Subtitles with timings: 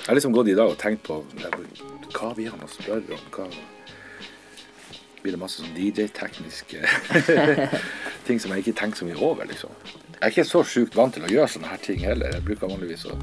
[0.00, 1.20] Jeg har liksom gått i dag og tenkt på
[2.16, 3.26] hva vi har å spørre om.
[3.36, 3.46] hva
[5.20, 6.80] blir det masse sånn DJ-tekniske
[8.26, 9.72] ting som jeg ikke tenker så mye over, liksom.
[10.14, 12.32] Jeg er ikke så sjukt vant til å gjøre sånne her ting heller.
[12.32, 13.16] Jeg bruker vanligvis å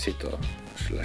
[0.00, 0.46] sitte og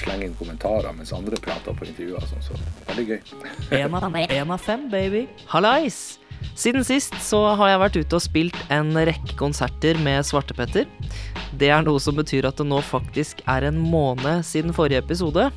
[0.02, 2.58] slenge inn kommentarer mens andre prater på intervjuer sånn, så
[2.90, 3.20] veldig gøy.
[3.82, 5.28] En av, en av fem, baby.
[5.52, 6.18] Hallais!
[6.58, 10.86] Siden sist så har jeg vært ute og spilt en rekke konserter med Svartepetter.
[11.58, 15.50] Det er noe som betyr at det nå faktisk er en måned siden forrige episode.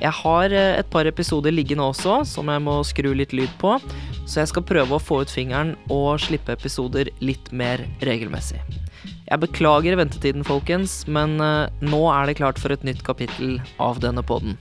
[0.00, 3.76] Jeg har eh, et par episoder liggende også, som jeg må skru litt lyd på,
[4.24, 8.62] så jeg skal prøve å få ut fingeren og slippe episoder litt mer regelmessig.
[9.24, 14.02] Jeg beklager ventetiden, folkens, men eh, nå er det klart for et nytt kapittel av
[14.04, 14.58] denne poden.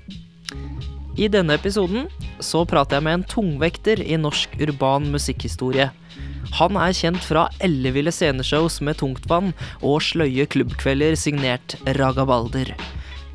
[1.19, 2.07] I denne episoden
[2.41, 5.91] så prater jeg med en tungvekter i norsk urban musikkhistorie.
[6.57, 12.71] Han er kjent fra elleville sceneshows med tungtvann og sløye klubbkvelder signert Ragabalder.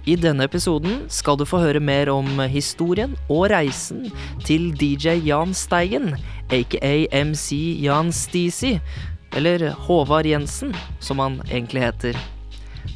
[0.08, 4.06] I denne episoden skal du få høre mer om historien og reisen
[4.46, 6.14] til DJ Jan Steigen,
[6.48, 8.78] aka MC Jan Stisi,
[9.36, 12.18] eller Håvard Jensen, som han egentlig heter.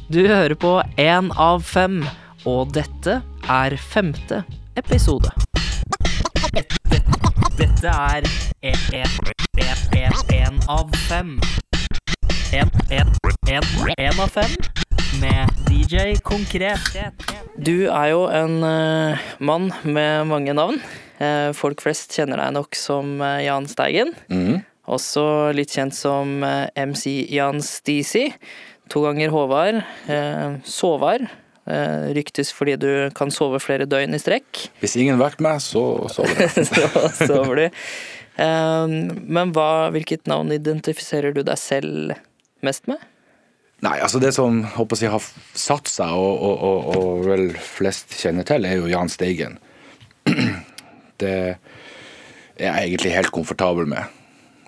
[0.07, 2.01] Du hører på én av fem,
[2.45, 4.43] og dette er femte
[4.79, 5.31] episode.
[7.57, 8.25] Dette er
[10.33, 11.37] én av fem.
[12.53, 14.55] Én av fem
[15.21, 16.97] med DJ Konkret.
[17.57, 20.81] Du er jo en uh, mann med mange navn.
[21.21, 24.13] Uh, folk flest kjenner deg nok som uh, Jan Steigen.
[24.27, 24.63] Mm.
[24.91, 25.23] Også
[25.55, 28.27] litt kjent som MC Jan Stisi.
[28.91, 29.79] To ganger Håvard.
[30.67, 31.23] Sovar.
[32.17, 34.65] Ryktes fordi du kan sove flere døgn i strekk.
[34.81, 36.67] Hvis ingen vekter meg, så sover jeg.
[36.67, 37.79] så sover du.
[38.35, 42.15] Men hva, hvilket navn identifiserer du deg selv
[42.65, 42.99] mest med?
[43.83, 45.23] Nei, altså det som håper jeg, har
[45.59, 49.59] satt seg, og, og, og, og, vel flest kjenner til, er jo Jan Steigen.
[51.23, 54.07] Det er jeg egentlig helt komfortabel med.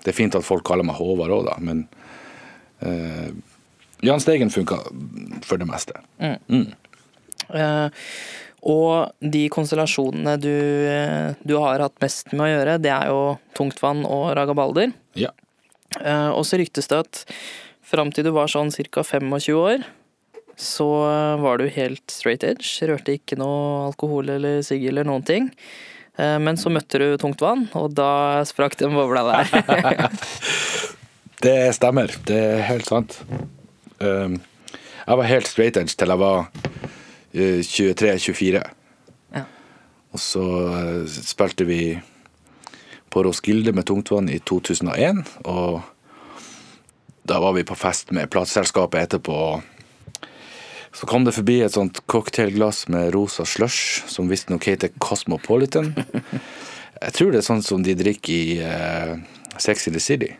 [0.06, 1.82] Det er fint at folk kaller meg Håvard òg, da, men
[2.86, 3.32] uh,
[4.06, 4.78] Jahn Steigen funka
[5.42, 5.98] for det meste.
[6.22, 6.36] Mm.
[6.46, 6.68] Mm.
[7.50, 7.88] Uh,
[8.66, 10.54] og de konstellasjonene du,
[11.42, 13.20] du, har hatt mest med å gjøre, det er jo
[13.58, 14.94] Tungtvann og Ragabalder.
[15.18, 15.34] Ja.
[15.98, 17.24] Uh, og så ryktes det at
[17.86, 19.02] Fram til du var sånn ca.
[19.06, 19.84] 25 år,
[20.58, 20.86] så
[21.38, 22.66] var du helt straight edge.
[22.88, 25.46] Rørte ikke noe alkohol eller sigg eller noen ting.
[26.16, 30.08] Eh, men så møtte du tungt vann, og da sprakk den bobla der.
[31.46, 32.12] det stemmer.
[32.28, 33.20] Det er helt sant.
[34.00, 34.40] Um,
[35.06, 36.48] jeg var helt straight edge til jeg var
[37.36, 38.62] 23-24.
[39.36, 39.42] Ja.
[40.12, 41.80] Og så eh, spilte vi
[43.12, 45.22] på Roskilde med tungtvann i 2001.
[45.44, 45.84] og
[47.26, 49.36] da var vi på fest med plateselskapet etterpå.
[50.96, 55.90] Så kom det forbi et sånt cocktailglass med rosa slush, som visstnok heter Cosmopolitan.
[57.04, 59.18] Jeg tror det er sånn som de drikker i uh,
[59.60, 60.30] Sex in the City.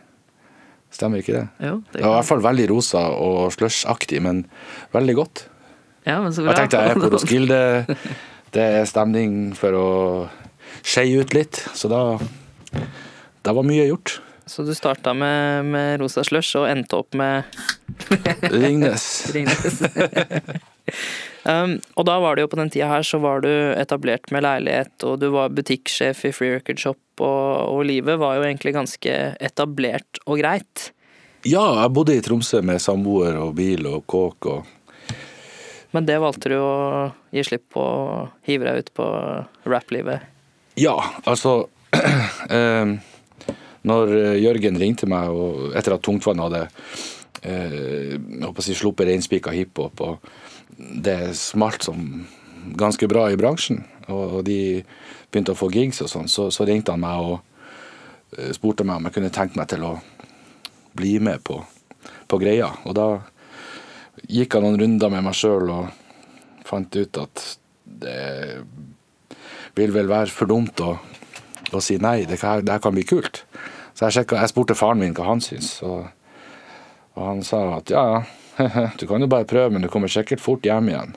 [0.89, 1.43] Stemmer ikke det?
[1.61, 4.47] Jo, det, det var i hvert fall veldig rosa og slush-aktig, men
[4.95, 5.43] veldig godt.
[6.07, 6.55] Ja, men så bra.
[6.55, 7.61] Jeg tenkte jeg er på Roskilde,
[8.57, 9.87] det er stemning for å
[10.81, 12.01] skeie ut litt, så da,
[13.45, 14.17] da var mye gjort.
[14.47, 17.43] Så du starta med, med rosa slush og endte opp med
[18.53, 19.05] Ringnes.
[19.35, 19.81] Ringnes.
[21.43, 24.45] um, og da var det jo på den tida her så var du etablert med
[24.45, 28.75] leilighet, og du var butikksjef i Free Record Shop, og, og livet var jo egentlig
[28.77, 30.91] ganske etablert og greit.
[31.47, 34.73] Ja, jeg bodde i Tromsø med samboer og bil og kåk og
[35.95, 39.05] Men det valgte du å gi slipp på og hive deg ut på
[39.67, 40.23] rap-livet?
[40.79, 41.65] Ja, altså
[42.47, 42.97] um
[43.87, 46.65] når eh, Jørgen ringte meg og, etter at Tungtvann hadde
[47.43, 50.29] eh, jeg, sluppet reinspika hiphop, og
[50.77, 52.25] det smalt som
[52.77, 54.83] ganske bra i bransjen, og, og de
[55.31, 58.99] begynte å få gigs og sånn, så, så, ringte han meg og eh, spurte meg
[58.99, 59.95] om jeg kunne tenke meg til å
[60.97, 61.59] bli med på,
[62.27, 62.71] på greia.
[62.87, 63.07] Og da
[64.25, 65.91] gikk jeg noen runder med meg sjøl og
[66.67, 67.43] fant ut at
[67.87, 68.17] det
[69.77, 70.95] vil vel være for dumt å,
[71.75, 72.21] å si nei.
[72.29, 73.43] Det her, det kan bli kult.
[73.97, 76.05] Så jeg, sjekket, jeg spurte faren min hva han syns, og,
[77.15, 78.03] og, han sa at ja,
[78.57, 81.15] ja, du kan jo bare prøve, men du kommer sikkert fort hjem igjen.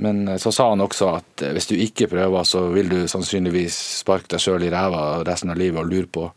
[0.00, 2.98] Men eh, så sa han også at eh, hvis du ikke prøver, så vil du
[3.08, 6.30] sannsynligvis sparke deg sjøl i ræva resten av livet og lure på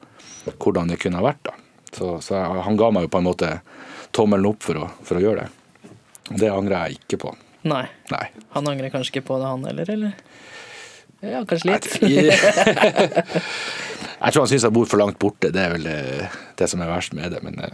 [0.60, 1.48] hvordan det kunne ha vært.
[1.48, 1.56] da.
[1.94, 3.54] Så, så han ga meg jo på en måte
[4.14, 5.92] tommelen opp for å, for å gjøre det.
[6.44, 7.34] Det angrer jeg ikke på.
[7.70, 7.86] Nei.
[8.12, 8.26] Nei.
[8.58, 10.16] Han angrer kanskje ikke på det, han heller, eller?
[11.24, 11.88] Ja, kanskje litt.
[14.24, 16.30] Jeg tror han syns jeg bor for langt borte, det er vel det,
[16.60, 17.42] det som er verst med det.
[17.44, 17.74] Men eh,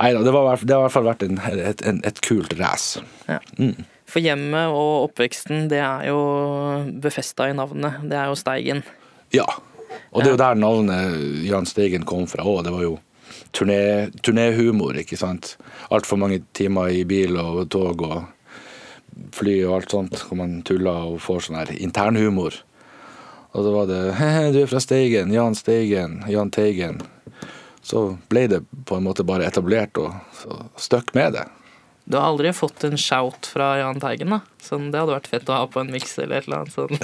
[0.00, 2.54] nei da, det, var, det har i hvert fall vært en, et, en, et kult
[2.58, 3.02] race.
[3.30, 3.38] Ja.
[3.58, 3.86] Mm.
[4.10, 6.18] For hjemmet og oppveksten, det er jo
[7.02, 8.02] befesta i navnet.
[8.10, 8.82] Det er jo Steigen.
[9.34, 9.46] Ja.
[10.10, 12.64] Og det er jo der navnet Jahn Steigen kom fra òg.
[12.66, 12.98] Det var jo
[13.54, 15.54] turné, turnéhumor, ikke sant.
[15.94, 18.33] Altfor mange timer i bil og tog og
[19.34, 22.56] fly og alt sånt hvor man tuller og får sånn her internhumor.
[23.54, 27.02] Og så var det He-he, du er fra Steigen, Jan Steigen, Jan Teigen.
[27.84, 31.44] Så ble det på en måte bare etablert og så støkk med det.
[32.04, 34.40] Du har aldri fått en shout fra Jahn Teigen, da?
[34.60, 36.98] Sånn, det hadde vært fett å ha på en miks eller et eller annet sånt.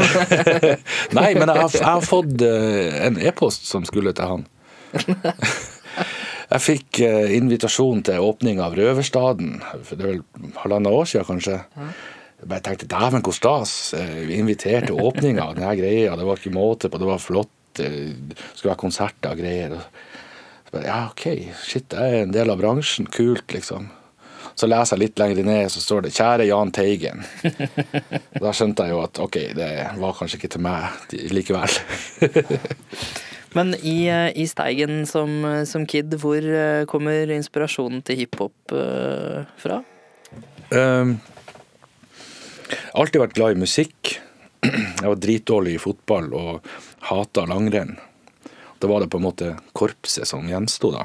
[1.17, 4.45] Nei, men jeg har, jeg har fått uh, en e-post som skulle til han.
[6.51, 9.61] jeg fikk uh, invitasjon til åpning av Røverstaden.
[9.87, 11.61] For det er vel halvannet år siden, kanskje.
[12.41, 13.75] Jeg bare tenkte dæven, hvor stas.
[14.27, 16.17] Vi inviterte til åpninga av denne greia.
[16.17, 17.57] Det var ikke måte på, det var flott.
[17.77, 17.91] Det
[18.57, 19.77] skulle være konserter og greier.
[20.65, 21.27] Så bare, ja, OK,
[21.67, 23.11] shit, jeg er en del av bransjen.
[23.13, 23.91] Kult, liksom.
[24.61, 27.25] Så leser jeg litt lenger ned, så står det 'Kjære Jahn Teigen'.
[28.43, 29.71] Da skjønte jeg jo at ok, det
[30.01, 31.77] var kanskje ikke til meg likevel.
[33.53, 39.43] Men i, eh, i Steigen som, som, kid, hvor eh, kommer inspirasjonen til hiphop uh,
[39.59, 39.81] fra?
[40.71, 41.17] Um,
[42.95, 44.15] alltid vært glad i musikk.
[44.63, 46.71] Jeg var dritdårlig i fotball og
[47.09, 47.97] hata langrenn.
[48.81, 51.05] Da var det på en måte korpset som gjensto, da.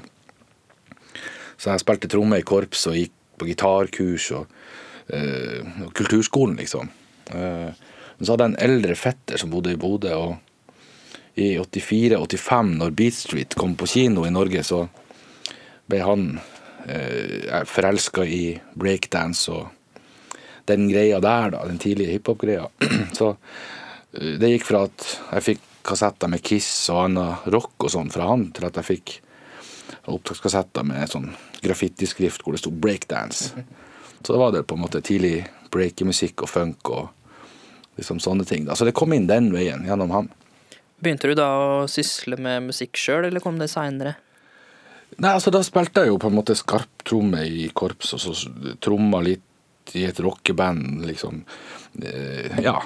[1.57, 4.53] Så jeg spilte tromme i korps og gikk på gitarkurs og,
[5.09, 6.93] uh, og kulturskolen, liksom.
[7.33, 7.73] Uh,
[8.21, 10.44] så hadde jeg en eldre fetter som bodde i Bodø, og
[11.35, 14.85] i 84-85, når Beat Street kom på kino i Norge, så
[15.85, 16.27] ble han
[16.87, 18.43] eh, forelska i
[18.73, 19.67] breakdance og
[20.65, 22.69] den greia der, da, den tidlige hiphop-greia.
[23.17, 23.35] Så
[24.15, 25.05] det gikk fra at
[25.35, 28.87] jeg fikk kassetter med Kiss og annen rock og sånn fra han, til at jeg
[28.87, 29.13] fikk
[30.09, 31.27] opptakskassetter med sånn
[31.61, 33.51] graffitiskrift hvor det sto 'breakdance'.
[34.21, 37.09] Så da var det på en måte tidlig breakemusikk og funk og
[37.99, 38.65] liksom sånne ting.
[38.65, 38.75] Da.
[38.75, 40.31] Så det kom inn den veien gjennom han.
[41.03, 44.15] Begynte du da å sysle med musikk sjøl, eller kom det seinere?
[45.15, 48.35] Nei, altså Da spilte jeg jo på en måte skarptromme i korps, og så
[48.83, 51.43] tromma litt i et rockeband, liksom.
[52.01, 52.79] Eh, ja.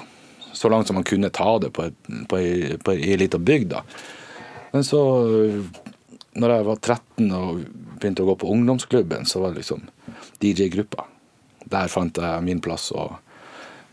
[0.54, 3.84] Så langt som man kunne ta det på, et, på, ei, ei lita bygd, da.
[4.74, 5.00] Men så
[6.40, 7.64] når jeg var 13 og
[8.00, 9.88] begynte å gå på ungdomsklubben, så var det liksom
[10.44, 11.08] DJ-gruppa.
[11.70, 13.18] Der fant jeg min plass og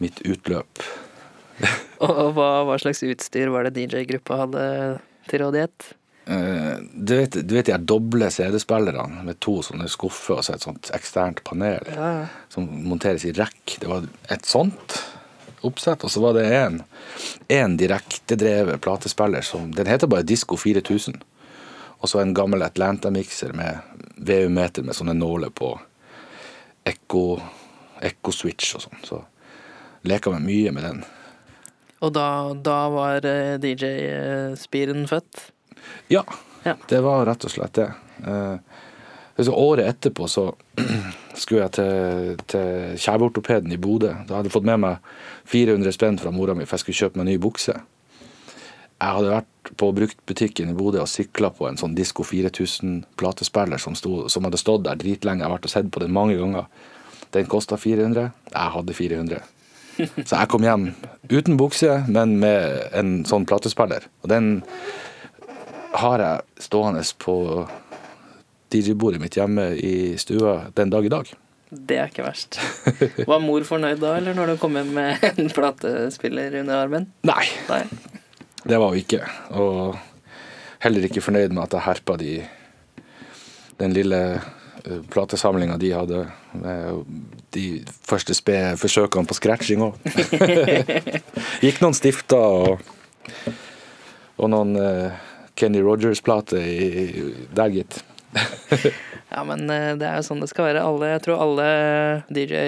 [0.03, 0.83] mitt utløp.
[2.05, 4.64] og hva, hva, slags utstyr var det DJ-gruppa hadde
[5.31, 5.93] til rådighet?
[6.26, 10.64] Uh, du vet, du vet de doble CD-spillerne med to sånne skuffer og så et
[10.67, 12.26] sånt eksternt panel ja.
[12.50, 13.76] som monteres i rekk.
[13.82, 14.99] Det var et sånt
[15.67, 16.82] oppsett, og så var det en,
[17.49, 21.23] en direktedrevet platespiller som Den heter bare Disko 4000.
[21.97, 23.79] Og så en gammel Atlanta-mikser med
[24.17, 25.73] VU-meter med sånne nåler på.
[26.87, 29.00] Ekko-switch og sånn.
[29.03, 29.23] Så
[30.06, 31.05] leka vi mye med den.
[32.04, 35.46] Og da, da var eh, DJ-spiren født?
[36.12, 36.25] Ja,
[36.66, 37.88] ja, det var rett og slett det.
[38.26, 38.58] Uh,
[39.52, 40.48] året etterpå så
[41.40, 44.12] skulle jeg til, til kjeveortopeden i Bodø.
[44.28, 45.12] Da hadde jeg fått med meg
[45.52, 47.76] 400 spenn fra mora mi for jeg skulle kjøpe meg ny bukse.
[48.96, 53.96] Jeg hadde vært på bruktbutikken i Bodø og sykla på en sånn Disko 4000-platespiller som,
[53.96, 55.43] som, hadde stått der dritlenge.
[55.43, 56.70] Jeg har vært og sett på den mange ganger.
[57.37, 58.31] Den kosta 400.
[58.52, 59.43] Jeg hadde 400.
[59.96, 60.91] Så jeg kom hjem
[61.31, 64.06] uten bukse, men med en sånn platespiller.
[64.24, 64.60] Og den
[65.96, 67.36] har jeg stående på
[68.74, 71.31] DJ-bordet mitt hjemme i stua den dag i dag.
[71.67, 72.58] Det er ikke verst.
[73.26, 77.08] Var mor fornøyd da, eller når du kom hjem med en platespiller under armen?
[77.26, 77.43] Nei.
[77.70, 77.82] Nei.
[78.67, 79.22] Det var hun ikke.
[79.58, 79.96] Og
[80.84, 82.36] heller ikke fornøyd med at jeg herpa de
[83.81, 84.20] den lille
[85.12, 86.24] platesamlinga de hadde.
[86.52, 87.05] Med
[87.55, 87.66] de
[88.06, 89.96] første spede forsøkene på scratching òg.
[91.64, 92.84] Gikk noen stifter og,
[94.36, 95.16] og noen uh,
[95.56, 96.62] Kenny Rogers-plater
[97.56, 98.00] der, gitt.
[99.32, 100.84] ja, men uh, det er jo sånn det skal være.
[100.84, 101.70] Alle, jeg tror alle
[102.28, 102.66] DJ,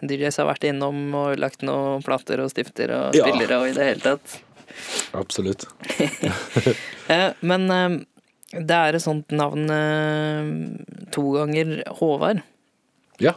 [0.00, 3.60] DJs har vært innom og lagt noen plater og stifter og spillere ja.
[3.60, 4.40] og i det hele tatt.
[5.12, 5.66] Absolutt.
[7.08, 7.94] Eh, men eh,
[8.52, 10.48] det er et sånt navn eh,
[11.14, 12.42] to ganger Håvard.
[13.22, 13.36] Ja.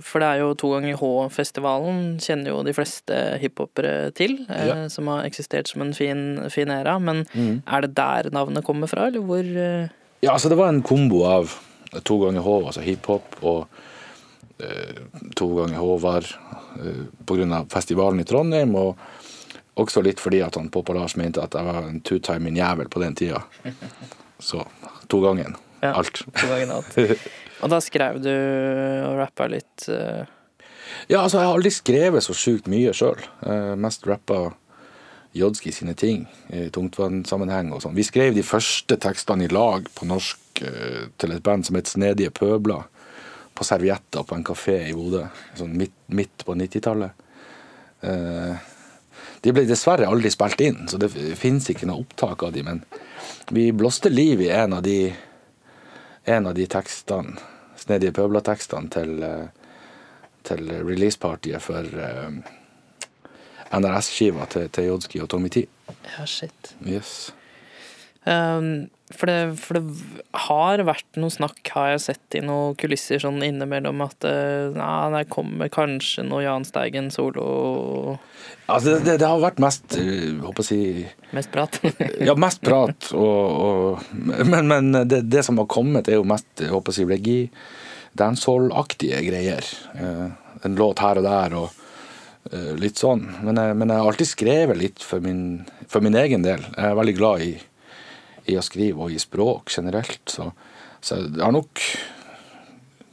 [0.00, 4.38] For det er jo To ganger H-festivalen, kjenner jo de fleste hiphopere til.
[4.48, 4.86] Ja.
[4.88, 6.94] Som har eksistert som en fin, fin era.
[7.02, 7.66] Men mm.
[7.66, 11.52] er det der navnet kommer fra, eller hvor Ja, altså det var en kombo av
[12.06, 13.68] To ganger H, altså hiphop, og
[15.36, 16.32] To ganger Håvard
[17.26, 18.72] på grunn av festivalen i Trondheim.
[18.78, 18.96] og
[19.80, 23.02] også litt fordi at han Poppa Lars mente at jeg var en two-timing jævel på
[23.02, 23.44] den tida.
[24.44, 24.64] Så
[25.10, 26.22] to ganger ja, alt.
[26.24, 26.98] To ganger alt.
[27.62, 29.86] Og da skrev du og rappa litt?
[29.88, 30.24] Uh...
[31.08, 33.20] Ja, altså, jeg har aldri skrevet så sjukt mye sjøl.
[33.80, 34.46] Mest rappa
[35.36, 37.94] Jodski sine ting i tungtvannsammenheng og sånn.
[37.94, 41.92] Vi skrev de første tekstene i lag på norsk uh, til et band som het
[41.92, 42.88] Snedige pøbler.
[43.54, 45.26] På servietter på en kafé i Bodø,
[45.58, 47.26] sånn midt, midt på 90-tallet.
[48.00, 48.54] Eh,
[49.40, 52.82] de ble dessverre aldri spilt inn, så det fins ikke noe opptak av de, men
[53.50, 54.98] vi blåste liv i en av de,
[56.24, 57.38] en av de tekstene,
[57.80, 59.46] Snedige Pøbla-tekstene til, eh,
[60.44, 61.86] til releasepartyet for
[63.72, 65.64] NRS-skiva til, til Jodski og Tommy T.
[66.10, 66.74] Ja, shit.
[66.84, 67.30] Yes.
[68.28, 73.22] Um, for, det, for, det, har vært noe snakk, har jeg sett i noen kulisser
[73.22, 78.18] sånn innimellom, at ja, det kommer kanskje noe Jahn Steigen solo
[78.70, 81.80] Altså, det, det, har vært mest håper jeg si Mest prat?
[82.28, 83.10] ja, mest prat.
[83.18, 87.08] Og, og, men, men det, det, som har kommet, er jo mest håper jeg si,
[87.10, 87.50] reggae,
[88.20, 89.66] dancehall-aktige greier.
[89.98, 91.58] En låt her og der.
[91.64, 91.80] og
[92.48, 93.26] Eh, litt sånn.
[93.44, 95.60] Men jeg, men jeg, har alltid skrevet litt for min,
[95.90, 96.62] for min, egen del.
[96.72, 97.50] Jeg er veldig glad i,
[98.50, 100.22] i å skrive og i språk generelt.
[100.30, 100.50] Så,
[101.00, 101.84] så jeg har nok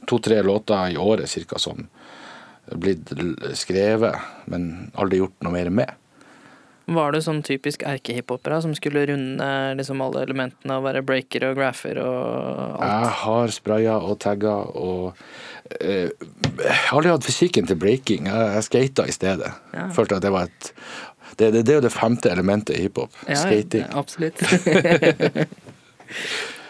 [0.08, 1.86] to-tre låter i året cirka som
[2.68, 3.12] blitt
[3.56, 4.16] skrevet,
[4.52, 5.96] men aldri gjort noe mer med.
[6.88, 11.58] Var du sånn typisk erkehiphopera som skulle runde liksom alle elementene og være breaker og
[11.58, 12.86] graffer og alt?
[12.86, 15.10] Jeg har spraya og tagga og
[15.82, 18.30] eh, Jeg har aldri hatt fysikken til breaking.
[18.32, 19.52] Jeg, jeg skata i stedet.
[19.76, 19.84] Ja.
[19.92, 20.72] Følte at det var et
[21.36, 23.14] det, det, det, er jo det femte elementet i hiphop.
[23.28, 23.86] Ja, Skating.
[23.92, 24.42] Absolutt.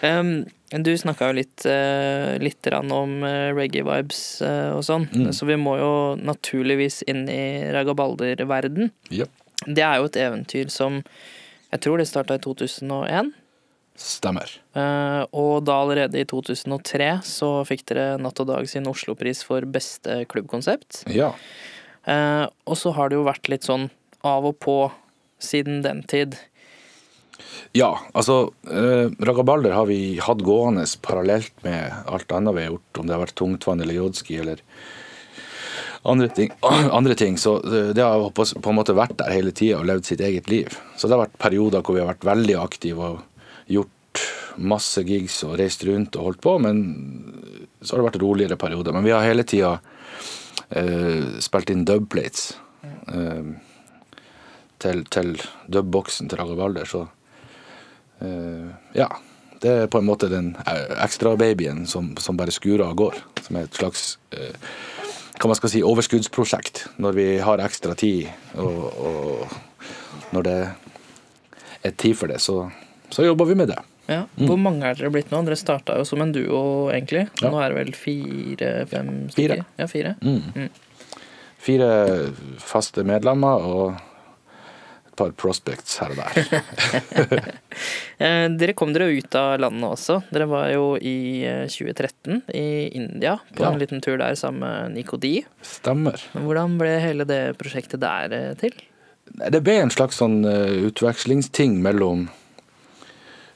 [0.02, 5.30] um, du snakka jo litt, uh, litt om uh, reggae-vibes uh, og sånn, mm.
[5.32, 8.90] så vi må jo naturligvis inn i ragabalder-verden.
[9.08, 9.44] Yep.
[9.64, 11.02] Det er jo et eventyr som
[11.68, 13.34] Jeg tror det starta i 2001.
[13.98, 14.48] Stemmer.
[15.36, 20.22] Og da allerede i 2003 så fikk dere Natt og Dag sin Oslo-pris for beste
[20.30, 21.02] klubbkonsept.
[21.12, 21.34] Ja.
[22.08, 23.90] Og så har det jo vært litt sånn
[24.26, 24.78] av og på
[25.42, 26.36] siden den tid.
[27.76, 33.00] Ja, altså eh, Ragabalder har vi hatt gående parallelt med alt annet vi har gjort,
[33.00, 34.62] om det har vært tungtvann eller jodski eller
[36.08, 36.50] andre ting,
[36.98, 37.38] andre ting.
[37.38, 37.58] Så
[37.94, 40.74] det har på en måte vært der hele tida og levd sitt eget liv.
[40.96, 44.24] Så det har vært perioder hvor vi har vært veldig aktive og gjort
[44.58, 46.82] masse gigs og reist rundt og holdt på, men
[47.80, 48.96] så har det vært roligere perioder.
[48.96, 49.76] Men vi har hele tida
[50.70, 52.50] eh, spilt inn dubplates
[53.12, 53.54] eh,
[54.82, 55.34] til, til
[55.66, 57.06] dubboksen til Raga Balder, så
[58.22, 59.08] uh, ja.
[59.58, 60.52] Det er på en måte den
[61.02, 63.16] ekstrababyen som, som bare skurer av går.
[63.42, 64.54] Som er et slags uh,
[65.38, 68.28] hva man skal si, overskuddsprosjekt når vi har ekstra tid.
[68.58, 70.58] Og, og når det
[71.86, 72.68] er tid for det, så,
[73.10, 73.78] så jobber vi med det.
[74.08, 74.22] Ja.
[74.38, 74.64] Hvor mm.
[74.64, 75.42] mange er dere blitt nå?
[75.44, 77.26] Dere starta jo som en duo, egentlig.
[77.42, 77.50] Ja.
[77.52, 79.62] Nå er det vel fire-fem stykker?
[79.62, 79.66] Fire.
[79.78, 80.14] Ja, fire.
[80.22, 80.40] Mm.
[80.54, 80.70] Mm.
[81.58, 81.90] Fire
[82.62, 83.98] faste medlemmer og
[85.18, 86.38] par prospects her og der.
[88.18, 90.16] Eh, dere kom dere ut av landet også.
[90.34, 93.70] Dere var jo i 2013 eh, i India på ja.
[93.70, 95.44] en liten tur der sammen med Nico D.
[95.62, 96.18] Stemmer.
[96.34, 98.74] Hvordan ble hele det prosjektet der eh, til?
[99.38, 102.26] Det ble en slags sånn utvekslingsting mellom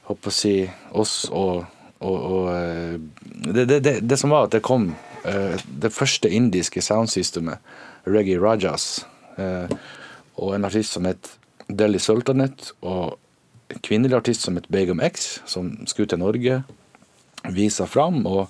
[0.07, 0.55] håper å si
[0.95, 1.65] oss og,
[2.05, 4.93] og, og det, det, det, det, som var at det kom
[5.25, 7.63] det første indiske soundsystemet,
[8.05, 9.07] Reggie Rajas,
[9.39, 11.31] og en artist som het
[11.69, 13.19] Delhi Sultanet og
[13.73, 16.63] en kvinnelig artist som het Begum X, som skulle til Norge,
[17.55, 18.25] visa fram.
[18.27, 18.49] Og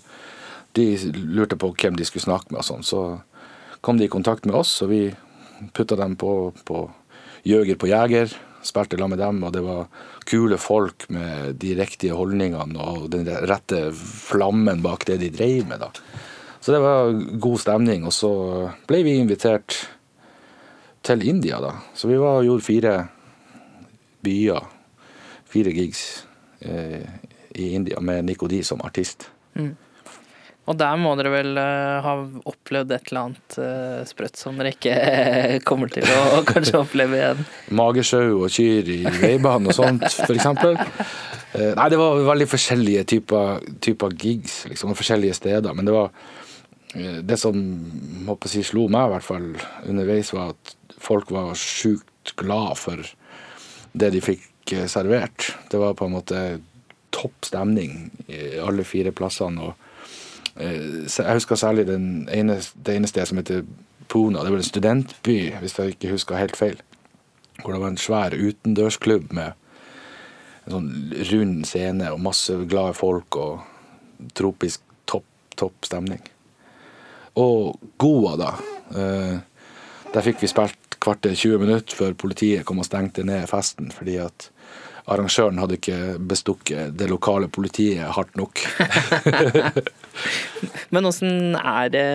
[0.77, 2.87] de lurte på hvem de skulle snakke med og sånn.
[2.87, 3.03] Så
[3.85, 5.05] kom de i kontakt med oss, og vi
[5.77, 6.87] putta dem på, på
[7.47, 8.35] Jøger på Jeger.
[8.63, 9.89] Spilte sammen med dem, og det var
[10.31, 15.83] kule folk med de riktige holdningene og den rette flammen bak det de drev med.
[15.83, 15.91] da.
[16.63, 17.11] Så det var
[17.43, 18.07] god stemning.
[18.07, 18.31] Og så
[18.87, 19.81] ble vi invitert
[21.03, 21.77] til India, da.
[21.95, 22.97] Så vi var og gjorde fire
[24.23, 24.67] byer,
[25.51, 26.03] fire gigs
[26.61, 27.07] eh,
[27.59, 29.31] i India med Nico Di som artist.
[29.55, 29.75] Mm.
[30.71, 32.13] Og der må dere vel uh, ha
[32.47, 34.93] opplevd et eller annet uh, sprøtt som dere ikke
[35.67, 37.41] kommer til å kanskje oppleve igjen?
[37.81, 40.47] Magesjau og kyr i veibanen og sånt, f.eks.
[40.47, 45.75] Uh, nei, det var veldig forskjellige typer, typer gigs, liksom, og forskjellige steder.
[45.75, 46.15] Men det var
[46.93, 47.57] det som
[48.27, 49.47] håper jeg, slo meg i hvert fall
[49.89, 53.03] underveis, var at folk var sjukt glad for
[53.93, 55.53] det de fikk eh, servert.
[55.71, 56.43] Det var på en måte
[57.13, 59.71] topp stemning i alle fire plassene.
[59.71, 63.65] og eh, Jeg husker særlig ene, det ene stedet som heter
[64.09, 64.45] Puna.
[64.45, 66.81] Det var en studentby, hvis jeg ikke husker helt feil.
[67.63, 69.53] Hvor det var en svær utendørsklubb med
[70.67, 70.91] en sånn
[71.33, 75.27] rund scene og masse glade folk og tropisk topp,
[75.59, 76.23] topp stemning.
[77.41, 78.53] Og Goa, da.
[78.93, 79.41] Eh,
[80.13, 84.17] der fikk vi spilt kvarter 20 minutter før politiet kom og stengte ned festen fordi
[84.23, 84.49] at
[85.11, 85.97] arrangøren hadde ikke
[86.31, 88.61] bestukket det lokale politiet hardt nok.
[90.95, 92.07] Men åssen er det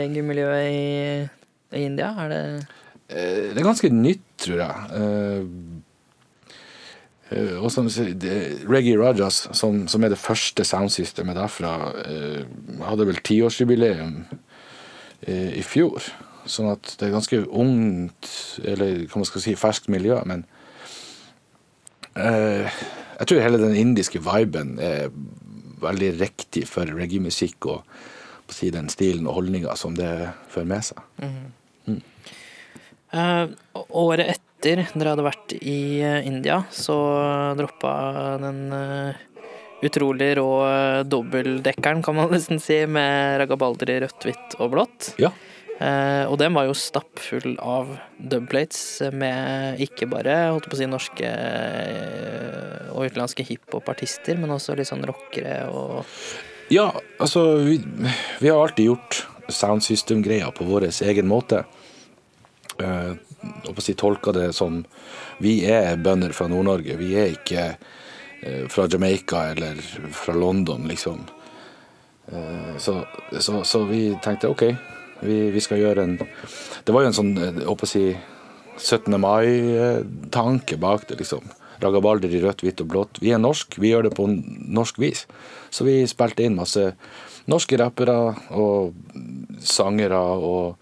[0.00, 1.28] reggae-miljøet i,
[1.78, 2.12] i India?
[2.24, 2.44] Er det
[3.10, 4.76] Eh, Det er ganske nytt, tror jeg.
[4.94, 5.42] Eh,
[7.34, 11.72] eh, Og som, du sier, det- Reggae Rajas, som, som er det første soundsystemet derfra,
[12.86, 14.20] hadde vel tiårsjubileum
[15.26, 15.98] i fjor.
[16.48, 18.30] Sånn at det er ganske ungt,
[18.64, 20.16] eller hva man skal si, ferskt miljø.
[20.28, 20.46] Men
[22.14, 22.80] eh,
[23.20, 25.10] jeg tror hele den indiske viben er
[25.80, 27.96] veldig riktig for reggae-musikk og
[28.50, 30.10] si, den stilen og holdninga som det
[30.50, 31.02] fører med seg.
[33.10, 33.44] Eh,
[33.90, 36.94] året etter dere hadde vært i eh, India, så
[37.58, 37.92] droppa
[38.42, 39.22] den eh,
[39.88, 40.50] utrolig rå
[41.08, 45.14] dobbeldekkeren, kan man nesten si, med ragabalder i rødt, hvitt og blått.
[45.22, 45.32] Ja.
[45.80, 50.88] Eh, og den var jo stappfull av dubplates med ikke bare holdt på å si
[50.90, 56.04] norske eh, og utenlandske hiphop-artister, men også litt sånn rockere og
[56.70, 57.80] Ja, altså vi,
[58.38, 61.64] vi har alltid gjort soundsystem-greia på vår egen måte.
[62.78, 63.18] Uh,
[63.66, 64.78] å si tolka det som
[65.42, 66.94] vi er bønder fra Nord-Norge.
[67.00, 67.64] Vi er ikke
[68.72, 69.80] fra Jamaica eller
[70.16, 71.24] fra London, liksom.
[72.32, 73.06] Eh, så,
[73.64, 74.62] så vi tenkte OK,
[75.22, 78.04] vi, vi skal gjøre en Det var jo en sånn, eh, jeg håper å si
[78.80, 79.16] 17.
[79.20, 81.44] mai-tanke bak det, liksom.
[81.80, 83.20] Ragabalder i rødt, hvitt og blått.
[83.20, 85.26] Vi er norsk, vi gjør det på norsk vis.
[85.72, 86.90] Så vi spilte inn masse
[87.50, 88.16] norske rappere
[88.56, 88.94] og
[89.64, 90.76] sangere og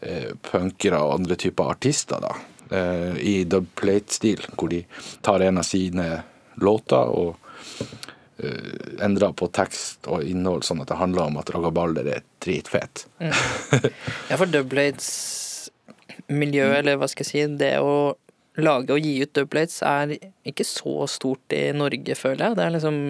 [0.00, 2.34] eh, punkere og andre typer artister, da.
[2.70, 4.82] Eh, I dubplate-stil, hvor de
[5.24, 6.08] tar en av sine
[6.60, 7.36] låter og
[8.42, 13.06] eh, endra på tekst og innhold, sånn at det handler om at ragabalder er dritfett.
[13.22, 15.08] Ja, for Dubblades
[16.32, 18.14] miljø, eller hva skal jeg si, det å
[18.56, 20.14] lage og gi ut Dubblades er
[20.48, 22.56] ikke så stort i Norge, føler jeg.
[22.58, 23.00] Det er liksom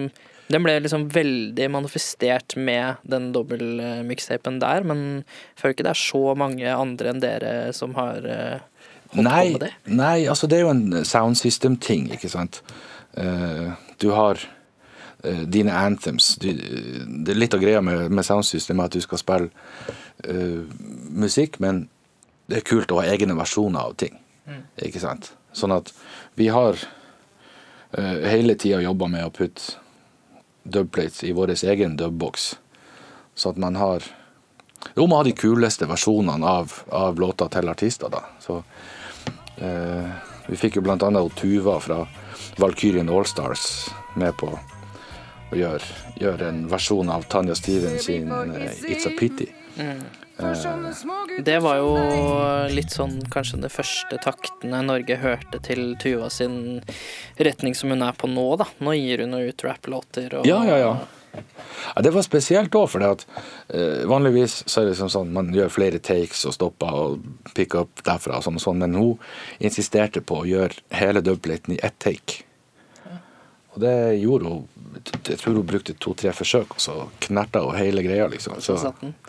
[0.47, 5.99] den ble liksom veldig manifestert med den dobbeltmikstapen der, men jeg føler ikke det er
[5.99, 8.61] så mange andre enn dere som har eh,
[9.11, 9.71] holdt Nei, på med det.
[9.99, 12.61] nei, altså det er jo en sound system-ting, ikke sant.
[13.19, 14.39] Eh, du har
[15.45, 16.35] dine anthems.
[16.41, 19.49] Du, det er litt av greia med, med soundsystemet at du skal spille
[20.27, 20.63] uh,
[21.09, 21.87] musikk, men
[22.47, 24.15] det er kult å ha egne versjoner av ting.
[24.79, 25.33] Ikke sant?
[25.55, 25.91] Sånn at
[26.39, 29.81] vi har uh, hele tida jobba med å putte
[30.67, 32.55] dubplates i vår egen dubbox.
[33.35, 34.03] Så at man har
[34.95, 38.21] Jo, man har de kuleste versjonene av, av låter til artister, da.
[38.39, 40.11] Så uh,
[40.47, 42.03] vi fikk jo blant annet Tuva fra
[42.61, 44.53] Valkyrien Allstars med på
[45.51, 49.49] å gjøre, gjøre en versjon av Tanja Stevens sin eh, It's a Pity.
[51.45, 51.91] Det var jo
[52.73, 56.81] litt sånn kanskje de første taktene Norge hørte til Tuva sin
[57.41, 58.67] retning som hun er på nå, da.
[58.83, 60.95] Nå gir hun jo ut rapplåter og Ja, ja, ja.
[61.37, 63.25] Ja, det var spesielt òg, for at,
[63.69, 67.85] eh, vanligvis så er det liksom sånn man gjør flere takes og stopper og picker
[67.85, 69.19] opp derfra, og sånn og sånn, men hun
[69.59, 72.46] insisterte på å gjøre hele dubpliten i ett take.
[73.77, 74.63] Og det gjorde hun
[75.29, 76.93] Jeg tror hun brukte to-tre forsøk, og så
[77.27, 78.57] knerta hun hele greia, liksom.
[78.63, 78.79] Så.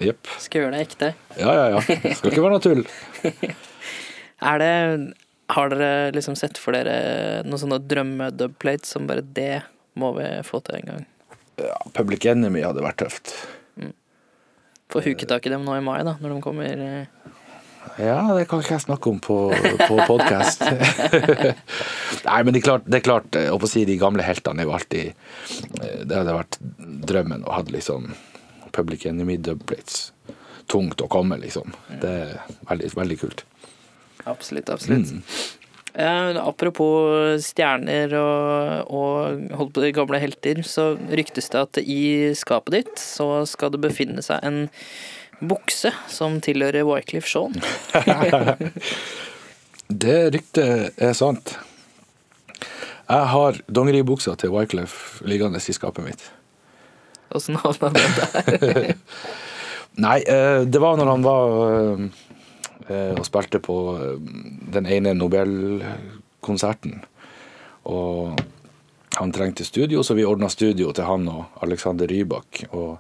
[0.01, 0.31] Jepp.
[0.41, 1.11] Skal gjøre det ekte.
[1.37, 1.83] Ja, ja, ja.
[2.17, 2.85] Skal ikke være noe tull.
[4.49, 4.73] Er det
[5.51, 9.67] Har dere liksom sett for dere noen sånne drømme-dubplates som bare det
[9.99, 11.07] må vi få til en gang?
[11.59, 13.33] Ja, Public Enemy hadde vært tøft.
[14.89, 17.33] Få huket tak i dem nå i mai, da, når de kommer eh,
[17.97, 19.37] Ja, det kan ikke jeg snakke om på,
[19.81, 20.65] på podkast.
[22.29, 24.69] Nei, men det er klart, det er klart eh, å si de gamle heltene er
[24.69, 26.59] jo alltid eh, Det hadde vært
[27.09, 28.11] drømmen å ha liksom
[28.77, 30.11] Public Enemy dubplates.
[30.69, 31.73] Tungt å komme, liksom.
[32.03, 32.35] Det er
[32.69, 33.47] veldig, veldig kult.
[34.29, 35.15] Absolutt, absolutt.
[35.17, 35.23] Mm.
[35.99, 42.03] Eh, apropos stjerner og, og holdt på de gamle helter, så ryktes det at i
[42.39, 44.67] skapet ditt så skal det befinne seg en
[45.41, 47.55] bukse som tilhører Wycliffe Shaun.
[49.89, 51.55] Det ryktet er sant.
[53.09, 56.25] Jeg har dongeribuksa til Wycliffe liggende i skapet mitt.
[57.33, 58.93] Åssen havna den der?
[60.05, 62.05] Nei, eh, det var når han var eh,
[62.89, 63.79] eh, og spilte på
[64.77, 67.01] den ene Nobelkonserten.
[67.89, 68.39] Og
[69.17, 72.67] han trengte studio, så vi ordna studio til han og Alexander Rybak.
[72.71, 72.99] Og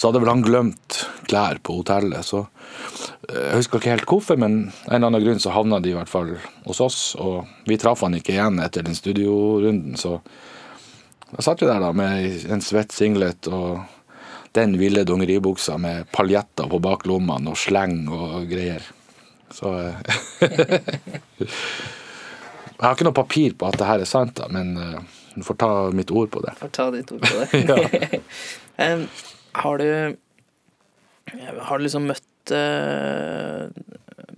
[0.00, 2.46] så hadde vel han glemt klær på hotellet, så
[3.28, 4.54] eh, jeg husker ikke helt hvorfor, men
[4.88, 6.30] en eller annen grunn så havna de i hvert fall
[6.64, 7.00] hos oss.
[7.20, 10.16] Og vi traff han ikke igjen etter den studiorunden, så
[11.30, 13.82] da satt vi der da med en svett singlet og
[14.56, 18.88] den ville dongeribuksa med paljetter på baklommene og sleng og greier.
[19.52, 19.94] Så eh,
[22.80, 25.44] Jeg har ikke noe papir på at det her er sant, da, men eh, du
[25.44, 26.56] får ta mitt ord på det.
[26.56, 28.22] Får ta ditt ord på det.
[28.80, 29.04] Em,
[29.52, 30.16] har du
[31.60, 33.68] Har du liksom møtt eh,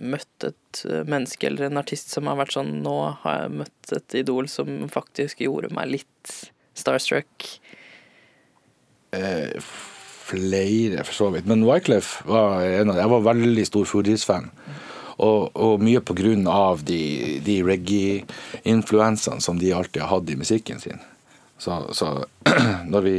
[0.03, 4.17] Møtt et menneske eller en artist som har vært sånn Nå har jeg møtt et
[4.23, 6.33] idol som faktisk gjorde meg litt
[6.73, 7.45] starstruck.
[9.13, 9.61] Eh,
[10.23, 11.45] flere, for så vidt.
[11.45, 13.01] Men Wyclef var en av dem.
[13.03, 14.49] Jeg var veldig stor Fugees-fan.
[15.21, 20.39] Og, og mye på grunn av de, de reggae-influensene som de alltid har hatt i
[20.39, 21.03] musikken sin.
[21.61, 22.25] Så, så
[22.93, 23.15] når vi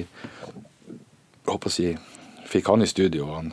[1.55, 1.93] håper å si,
[2.51, 3.53] fikk han i studio, han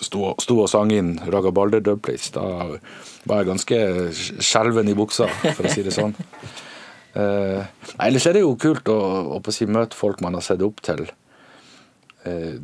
[0.00, 2.44] sto, sto og sang inn Raga Balder Dubplates, da
[3.28, 3.78] var jeg ganske
[4.44, 6.16] skjelven i buksa, for å si det sånn.
[7.18, 7.62] Eh,
[8.04, 8.94] ellers er det jo kult å,
[9.32, 11.00] å å si, møte folk man har sett opp til
[12.28, 12.60] eh,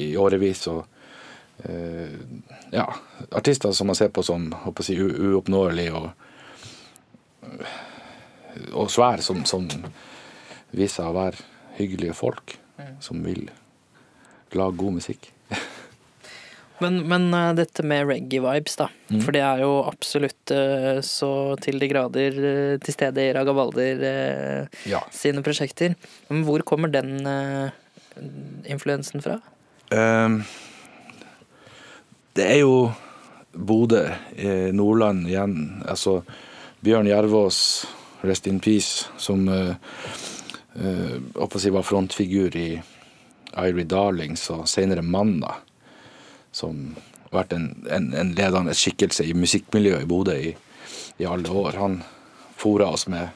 [0.00, 0.64] i årevis.
[0.72, 2.16] og eh,
[2.72, 2.88] ja,
[3.30, 6.08] artister som man ser på som håper å si, uoppnåelige og,
[8.72, 9.68] og svære, som, som
[10.72, 12.56] viser seg å være hyggelige folk
[13.00, 13.48] som vil
[14.54, 15.30] lage god musikk.
[16.82, 18.88] Men, men eh, dette med reggae-vibes, da.
[19.08, 19.20] Mm.
[19.22, 21.28] For det er jo absolutt eh, så
[21.62, 24.02] til de grader eh, til stede i Ragabalder
[24.90, 25.00] Ja.
[25.14, 25.94] sine prosjekter.
[26.28, 27.22] Men hvor kommer den
[28.66, 29.38] influensen fra?
[29.94, 30.40] Um,
[32.34, 32.90] det er jo
[33.54, 34.02] Bodø,
[34.74, 35.56] Nordland igjen.
[35.86, 36.24] Altså
[36.84, 37.86] Bjørn Jervås,
[38.26, 39.76] rest in peace, som eh,
[40.74, 42.68] eh, var frontfigur i
[43.54, 45.54] Irie Darlings og senere Manna.
[46.54, 46.94] Som
[47.30, 50.52] har vært en, en, en ledende skikkelse i musikkmiljøet i Bodø i,
[51.18, 51.78] i alle år.
[51.80, 52.02] Han
[52.56, 53.28] fora oss med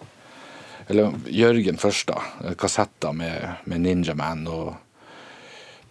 [0.89, 2.55] Eller Jørgen først, da.
[2.57, 4.71] Kassetter med, med Ninja Man og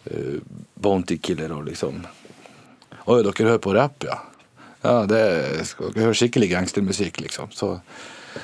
[0.10, 0.40] uh,
[0.74, 2.00] Bounty Killer og liksom
[3.08, 4.18] Oi, dere hører på rapp, ja?
[4.82, 5.22] Ja, det
[5.70, 7.54] skal dere høre skikkelig gangstermusikk, liksom.
[7.56, 7.78] Så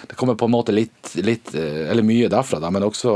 [0.08, 3.14] det kommer på en måte litt, litt eh, eller mye derfra, da, men også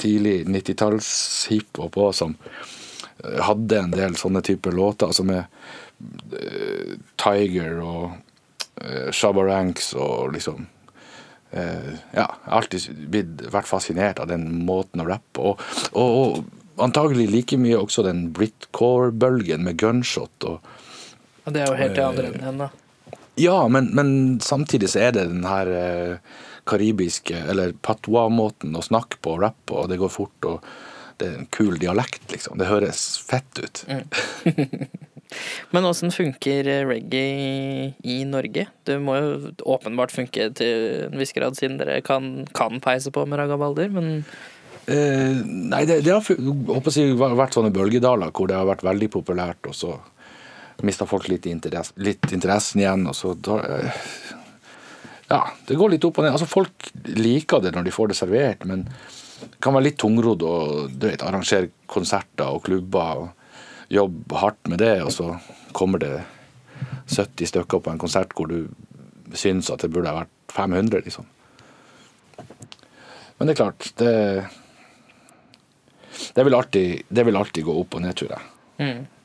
[0.00, 1.10] tidlig 90-talls
[1.50, 8.04] hiphop òg, som eh, hadde en del sånne typer låter, altså med uh, Tiger og
[8.82, 15.04] uh, Shabba Ranks og liksom uh, Ja, jeg har alltid vært fascinert av den måten
[15.04, 15.44] å rappe.
[15.52, 20.70] Og, og, og antagelig like mye også den Britcore-bølgen med gunshot og
[21.44, 22.68] ja, det er jo helt i andre enden igjen, da.
[23.40, 24.12] Ja, men, men
[24.44, 29.66] samtidig så er det den her eh, karibiske, eller patois-måten å snakke på og rappe
[29.70, 30.66] på, og det går fort, og
[31.20, 32.58] det er en kul dialekt, liksom.
[32.60, 33.84] Det høres fett ut.
[35.70, 38.66] Men åssen funker eh, reggae i Norge?
[38.86, 39.34] Det må jo
[39.76, 44.24] åpenbart funke til en viss grad, siden dere kan, kan peise på med ragabalder, men
[44.90, 46.24] Eh, nei, det, det har
[46.90, 49.92] si, vært sånne bølgedaler hvor det har vært veldig populært, og så
[50.86, 54.04] mista folk litt, interess, litt interessen igjen, og så da, eh,
[55.30, 56.32] Ja, det går litt opp og ned.
[56.34, 58.82] Altså, folk liker det når de får det servert, men
[59.40, 60.54] det kan være litt tungrodd å
[61.22, 63.28] arrangere konserter og klubber og
[63.94, 65.28] jobbe hardt med det, og så
[65.72, 66.16] kommer det
[67.06, 68.66] 70 stykker på en konsert hvor du
[69.38, 71.30] syns at det burde ha vært 500, liksom.
[73.38, 74.14] Men det er klart, det
[76.34, 78.46] det vil, alltid, det vil alltid gå opp og ned, tror jeg.
[78.90, 79.19] er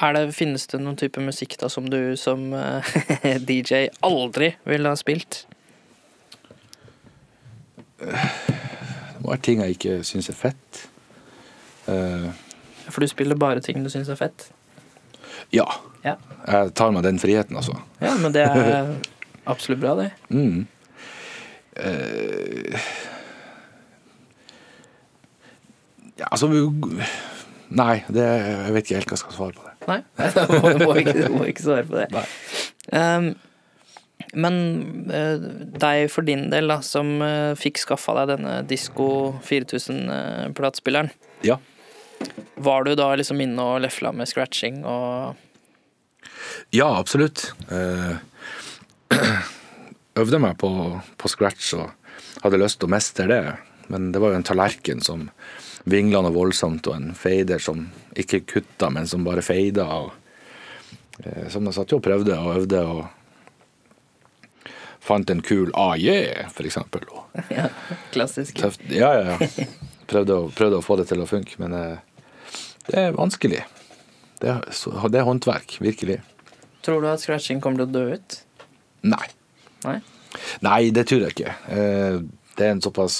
[0.00, 2.94] det, finnes det noen type musikk da som du som eh,
[3.48, 5.44] DJ aldri ville ha spilt?
[8.00, 10.84] Det må være ting jeg ikke syns er fett.
[11.86, 12.28] Uh,
[12.90, 14.50] For du spiller bare ting du syns er fett?
[15.52, 15.66] ja.
[16.04, 16.18] Ja.
[16.44, 17.78] Jeg tar meg den friheten, altså.
[18.00, 18.90] ja, men det er
[19.52, 20.10] absolutt bra, det.
[20.28, 20.66] Mm.
[21.80, 22.76] Uh,
[26.18, 26.46] ja, altså
[27.74, 29.73] Nei, det, jeg vet ikke helt hva jeg skal svare på det.
[29.90, 32.24] Nei, du må, må, ikke, må ikke svare på det.
[32.92, 33.34] Um,
[34.34, 34.56] men
[35.14, 35.42] eh,
[35.78, 39.08] deg for din del, da, som eh, fikk skaffa deg denne Disko
[39.46, 41.12] 4000-platespilleren.
[41.46, 41.58] Ja.
[42.54, 45.34] Var du da liksom inne og lefla med scratching og
[46.74, 47.50] Ja, absolutt.
[47.70, 48.16] Uh,
[50.20, 50.70] øvde meg på,
[51.18, 51.92] på scratch og
[52.42, 53.42] hadde lyst til å mestre det.
[53.92, 55.28] Men det var jo en tallerken som
[55.90, 59.84] vingla noe voldsomt, og en fader som ikke kutta, men som bare feida.
[59.84, 60.12] Og,
[61.24, 63.04] eh, som jeg satt jo og prøvde og øvde og
[65.04, 66.08] fant en kul AJ,
[66.54, 67.04] for eksempel.
[67.12, 67.68] Og ja,
[68.14, 68.56] Klassisk.
[68.62, 68.84] tøft.
[68.88, 69.66] Ja, ja, ja.
[70.08, 71.98] Prøvde å, prøvde å få det til å funke, men eh,
[72.88, 73.62] det er vanskelig.
[74.40, 74.64] Det er,
[75.12, 76.18] det er håndverk, virkelig.
[76.84, 78.40] Tror du at scratching kommer til å dø ut?
[79.08, 79.26] Nei.
[79.84, 79.98] Nei?
[80.64, 81.54] Nei, det tror jeg ikke.
[81.72, 82.18] Eh,
[82.54, 83.14] Det er en såpass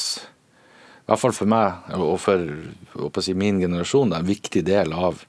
[1.04, 5.26] i hvert fall for meg og for si, min generasjon, en viktig del av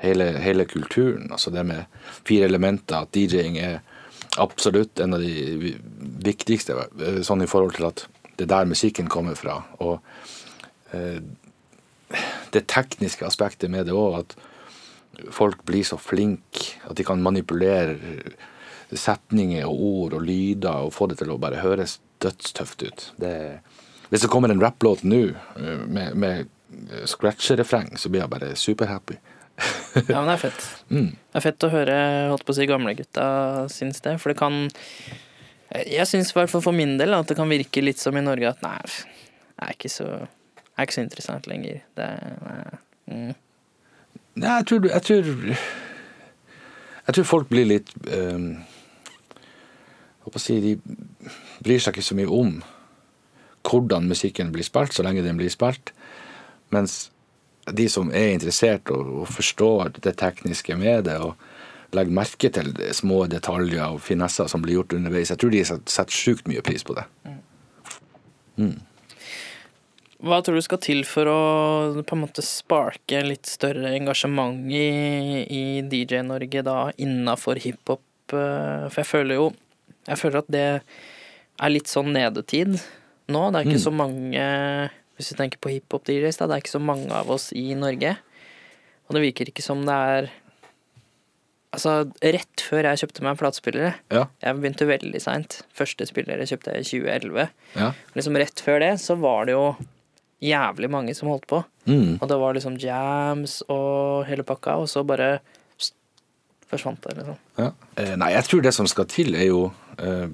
[0.00, 1.28] hele, hele, kulturen.
[1.34, 1.84] Altså det med
[2.24, 3.82] fire elementer, at DJ-ing er
[4.40, 5.74] absolutt en av de
[6.24, 8.06] viktigste, eh, sånn i forhold til at
[8.38, 9.58] det er der musikken kommer fra.
[9.84, 10.00] Og
[10.96, 11.20] eh,
[12.56, 17.98] det tekniske aspektet med det òg, at folk blir så flinke at de kan manipulere
[18.96, 23.06] setninger og ord og lyder og få det til å bare høres dødstøft ut.
[23.20, 23.34] Det,
[24.12, 26.50] hvis det kommer en rapplåt nå eh, med, med
[27.08, 29.16] scratcherefreng, så blir jeg bare superhappy.
[29.94, 30.66] ja, men det er fett.
[30.90, 31.06] Mm.
[31.16, 31.94] Det er fett å høre
[32.28, 33.26] holdt på å si gamlegutta
[33.72, 34.66] syns det, for det kan
[35.72, 38.24] Jeg syns i hvert fall for min del at det kan virke litt som i
[38.24, 40.08] Norge at nei, det er ikke så,
[40.76, 41.80] er ikke så interessant lenger.
[41.96, 42.76] Det er,
[43.08, 43.32] mm.
[44.42, 45.32] Nei, jeg tror, jeg tror
[47.06, 50.76] Jeg tror folk blir litt um, Jeg håper å si De
[51.64, 52.54] bryr seg ikke så mye om
[53.66, 55.92] hvordan musikken blir spilt, så lenge den blir spilt.
[56.74, 57.10] Mens
[57.70, 61.36] de som er interessert og, og forstår det tekniske med det, og
[61.92, 66.16] legger merke til små detaljer og finesser som blir gjort underveis, jeg tror de setter
[66.16, 67.04] sjukt mye pris på det.
[68.56, 68.80] Mm.
[70.22, 71.38] Hva tror du skal til for å
[72.06, 74.86] på en måte sparke litt større engasjement i,
[75.50, 78.04] i DJ-Norge da innafor hiphop?
[78.30, 79.48] Eh, for jeg føler jo
[80.06, 80.66] Jeg føler at det
[81.62, 82.78] er litt sånn nedetid
[83.32, 83.48] nå.
[83.50, 83.86] Det er ikke mm.
[83.86, 84.44] så mange
[85.16, 86.38] Hvis du tenker på hiphop-DJs.
[86.40, 88.14] Det er ikke så mange av oss i Norge.
[89.08, 90.30] Og det virker ikke som det er
[91.72, 94.26] Altså, rett før jeg kjøpte meg platespillere ja.
[94.44, 95.62] Jeg begynte veldig seint.
[95.72, 97.46] Første spillere kjøpte jeg i 2011.
[97.80, 97.86] Ja.
[98.12, 99.62] Liksom rett før det så var det jo
[100.42, 101.62] jævlig mange som holdt på.
[101.88, 102.18] Mm.
[102.18, 105.38] Og det var liksom jams og hele pakka, og så bare
[106.72, 107.38] forsvant det, liksom.
[107.60, 107.70] Ja.
[108.00, 109.62] Eh, nei, jeg tror det som skal til, er jo
[110.00, 110.28] eh,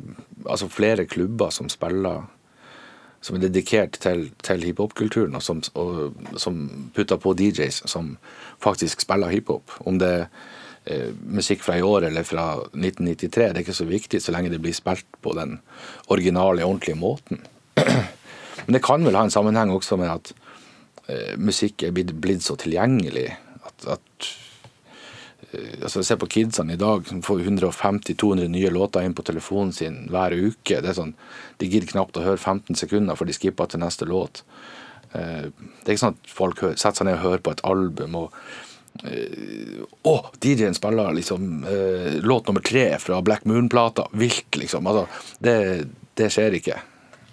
[0.46, 2.26] altså flere klubber som spiller
[3.24, 6.60] som er dedikert til, til hiphop-kulturen, og, som, og som
[6.94, 8.16] putter på DJs som
[8.62, 9.74] faktisk spiller hiphop.
[9.86, 10.26] Om det er
[10.86, 14.52] eh, musikk fra i år eller fra 1993, det er ikke så viktig så lenge
[14.54, 15.58] det blir spilt på den
[16.14, 17.42] originale, ordentlige måten.
[18.66, 20.32] Men det kan vel ha en sammenheng også med at
[21.08, 23.32] eh, musikk er blitt, blitt, så tilgjengelig.
[23.66, 24.30] At, at
[25.56, 30.02] altså Se på kidsene i dag som får 150-200 nye låter inn på telefonen sin
[30.12, 30.80] hver uke.
[30.80, 31.14] det er sånn,
[31.56, 34.42] De gidder knapt å høre 15 sekunder før de skipper til neste låt.
[35.12, 38.18] Eh, det er ikke sånn at folk setter seg ned og hører på et album
[38.20, 38.36] og
[39.08, 41.64] eh, å, DJ-en spiller liksom
[42.20, 44.10] låt nummer tre fra Black Moon-plata.
[44.12, 44.86] Vilt, liksom.
[44.86, 45.08] Altså,
[45.40, 45.58] det,
[46.20, 46.80] det skjer ikke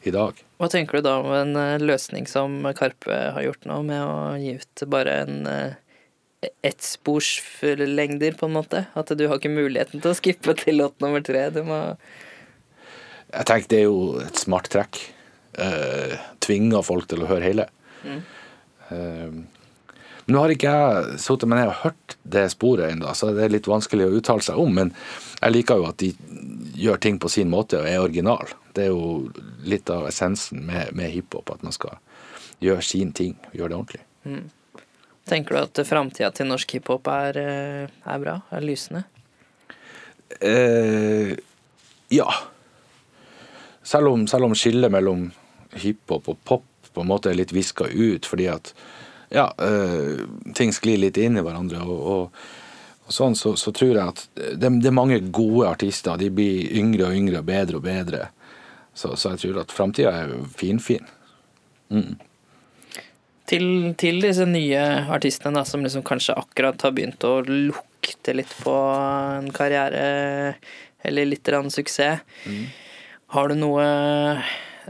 [0.08, 0.40] i dag.
[0.60, 4.36] Hva tenker du da om en eh, løsning som Karpe har gjort nå, med å
[4.40, 5.82] gi ut bare en eh,
[6.66, 8.86] ettsporslengder, på en måte?
[8.98, 11.48] At du har ikke muligheten til å skippe til låt nummer tre.
[11.56, 11.82] Du må
[13.34, 15.02] Jeg tenker det er jo et smart trekk.
[15.56, 17.68] Uh, tvinger folk til å høre hele.
[18.06, 18.24] Mm.
[18.94, 19.38] Eh,
[20.26, 23.54] nå har ikke jeg sittet med ned og hørt det sporet ennå, så det er
[23.54, 24.74] litt vanskelig å uttale seg om.
[24.74, 24.92] Men
[25.40, 26.12] jeg liker jo at de
[26.82, 28.54] gjør ting på sin måte og er original.
[28.76, 29.32] Det er jo
[29.66, 32.00] litt av essensen med, med hiphop, at man skal
[32.64, 34.06] gjøre sin ting, gjøre det ordentlig.
[34.26, 34.48] Mm.
[35.26, 38.36] Tenker du at framtida til norsk hiphop er, eh, er bra?
[38.54, 39.06] Er lysende?
[40.40, 41.34] Eh,
[42.14, 42.28] ja.
[43.84, 45.32] Selv om, selv om skillet mellom
[45.74, 48.72] hiphop og pop på en måte er litt viska ut, fordi at
[49.34, 50.22] ja, eh,
[50.56, 51.82] ting sklir litt inn i hverandre.
[51.84, 52.46] og, og
[53.06, 56.18] og sånn, så, så, tror jeg at det, det, er mange gode artister.
[56.18, 58.30] De blir yngre og yngre, bedre og bedre.
[58.98, 61.06] Så, så jeg tror at framtida er finfin.
[61.94, 62.16] Mm.
[63.46, 64.82] Til, til, disse nye
[65.14, 70.56] artistene da, som liksom kanskje akkurat har begynt å lukte litt på en karriere
[71.06, 72.24] eller litt eller suksess.
[72.50, 72.64] Mm.
[73.36, 73.86] Har du noe,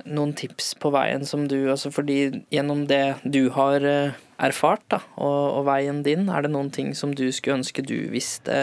[0.06, 5.00] noen tips på veien som du altså Fordi gjennom det du har eh, erfart, da,
[5.16, 8.58] og, og, veien din, er det noen ting som du skulle ønske du visste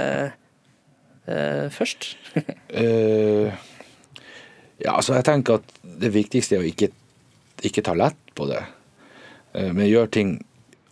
[1.24, 2.10] uh, først?
[2.36, 3.48] uh,
[4.84, 6.90] ja, altså jeg tenker at det viktigste er å ikke,
[7.64, 8.60] ikke ta lett på det.
[9.54, 10.32] Uh, men gjør ting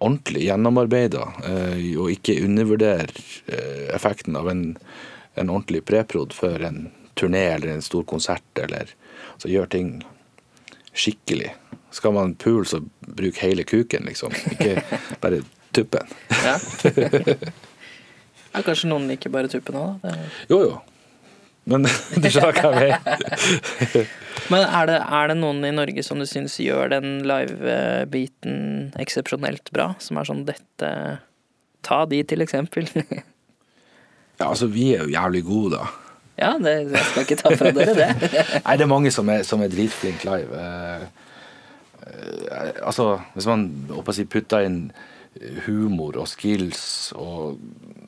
[0.01, 1.27] ordentlig gjennomarbeida,
[2.01, 3.13] og ikke undervurdere
[3.93, 4.63] effekten av en,
[5.37, 6.79] en ordentlig preprod før en
[7.21, 8.95] turné eller en stor konsert, eller
[9.35, 9.91] altså gjør ting
[10.97, 11.53] skikkelig.
[11.91, 14.33] Skal man pule, så bruk hele kuken, liksom.
[14.55, 14.83] Ikke
[15.21, 15.43] bare
[15.73, 16.07] tuppen.
[16.31, 16.57] Ja.
[18.53, 20.15] ja kanskje noen liker bare tuppen òg, da?
[20.51, 20.79] Jo, jo.
[21.71, 21.87] Men
[22.23, 24.13] du skjønner hva jeg mener.
[24.51, 28.55] Men er det, er det, noen i Norge som du syns gjør den live-biten
[29.01, 29.93] eksepsjonelt bra?
[30.03, 30.93] Som er sånn dette
[31.87, 32.85] Ta de, til eksempel.
[34.41, 36.11] ja, altså, vi er jo jævlig gode, da.
[36.41, 38.09] Ja, det, jeg skal ikke ta fra dere det.
[38.67, 40.61] Nei, det er mange som er, som er dritflinke live.
[40.61, 41.31] Uh,
[42.05, 43.65] uh, Altså, hvis man
[43.97, 44.83] å si, putter inn
[45.67, 47.61] humor og skills og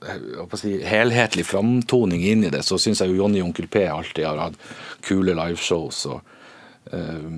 [0.02, 4.26] jeg si, helhetlig framtoning inn i det, så syns jeg jo Jonny Onkel P alltid
[4.26, 4.58] har hatt
[5.06, 6.00] kule liveshows.
[6.10, 7.28] og eh,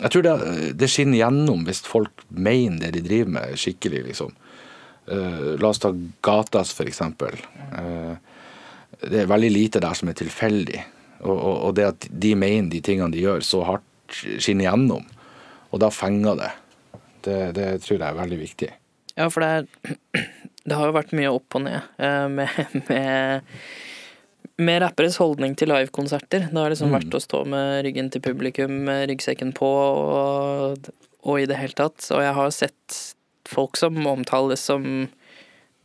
[0.00, 0.34] Jeg tror det,
[0.80, 4.32] det skinner gjennom hvis folk mener det de driver med, skikkelig, liksom.
[5.06, 5.92] Uh, la oss ta
[6.26, 7.36] Gatas, for eksempel.
[7.78, 8.16] Eh,
[9.06, 10.80] det er veldig lite der som er tilfeldig.
[11.20, 15.04] Og, og, og det at de mener de tingene de gjør, så hardt skinner gjennom.
[15.70, 16.50] Og da fenger det.
[17.26, 18.70] Det, det tror jeg er veldig viktig.
[19.16, 19.66] Ja, for det er
[20.66, 22.56] Det har jo vært mye opp og ned eh, med,
[22.88, 23.52] med,
[24.58, 26.48] med rapperes holdning til livekonserter.
[26.50, 26.96] Det har liksom Mm.
[26.98, 30.90] vært å stå med ryggen til publikum, med ryggsekken på og,
[31.22, 32.08] og i det hele tatt.
[32.16, 32.98] Og jeg har sett
[33.46, 35.06] folk som omtales som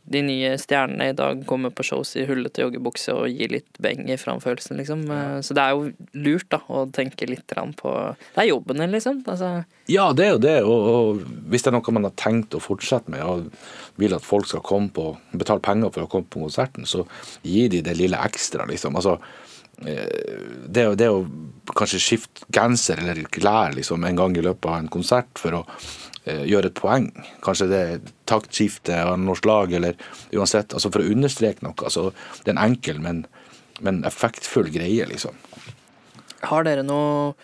[0.04, 4.08] de nye stjernene i dag kommer på shows i hullete joggebukse og gir litt beng
[4.10, 5.04] i framførelsen, liksom.
[5.10, 7.92] Eh, Så det er jo lurt, da, å tenke litt på
[8.34, 9.22] Det er jobben din, liksom.
[9.26, 10.56] Altså, Ja, det er jo det.
[10.62, 13.52] Og, og hvis det er noe man har tenkt å fortsette med, og
[13.96, 17.06] vil at folk skal komme på, betale penger for å komme på konserten, så
[17.42, 18.96] gi de det lille ekstra, liksom.
[18.98, 19.18] Altså,
[19.80, 21.22] det, det å
[21.76, 25.62] kanskje skifte genser eller klær liksom, en gang i løpet av en konsert for å
[26.24, 27.08] eh, gjøre et poeng.
[27.44, 29.98] Kanskje det er taktskifte av norsk lag, eller
[30.34, 30.74] uansett.
[30.74, 31.76] Altså for å understreke noe.
[31.82, 32.10] Altså,
[32.42, 33.24] det er en enkel, men,
[33.80, 35.38] men effektfull greie, liksom.
[36.50, 37.34] Har dere noen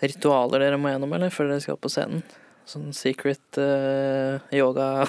[0.00, 2.22] ritualer dere må gjennom, eller, før dere skal på scenen?
[2.68, 5.06] Sånn secret uh, yoga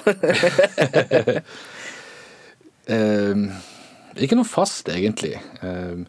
[4.24, 5.34] ikke noe fast, egentlig.
[5.60, 6.06] Vi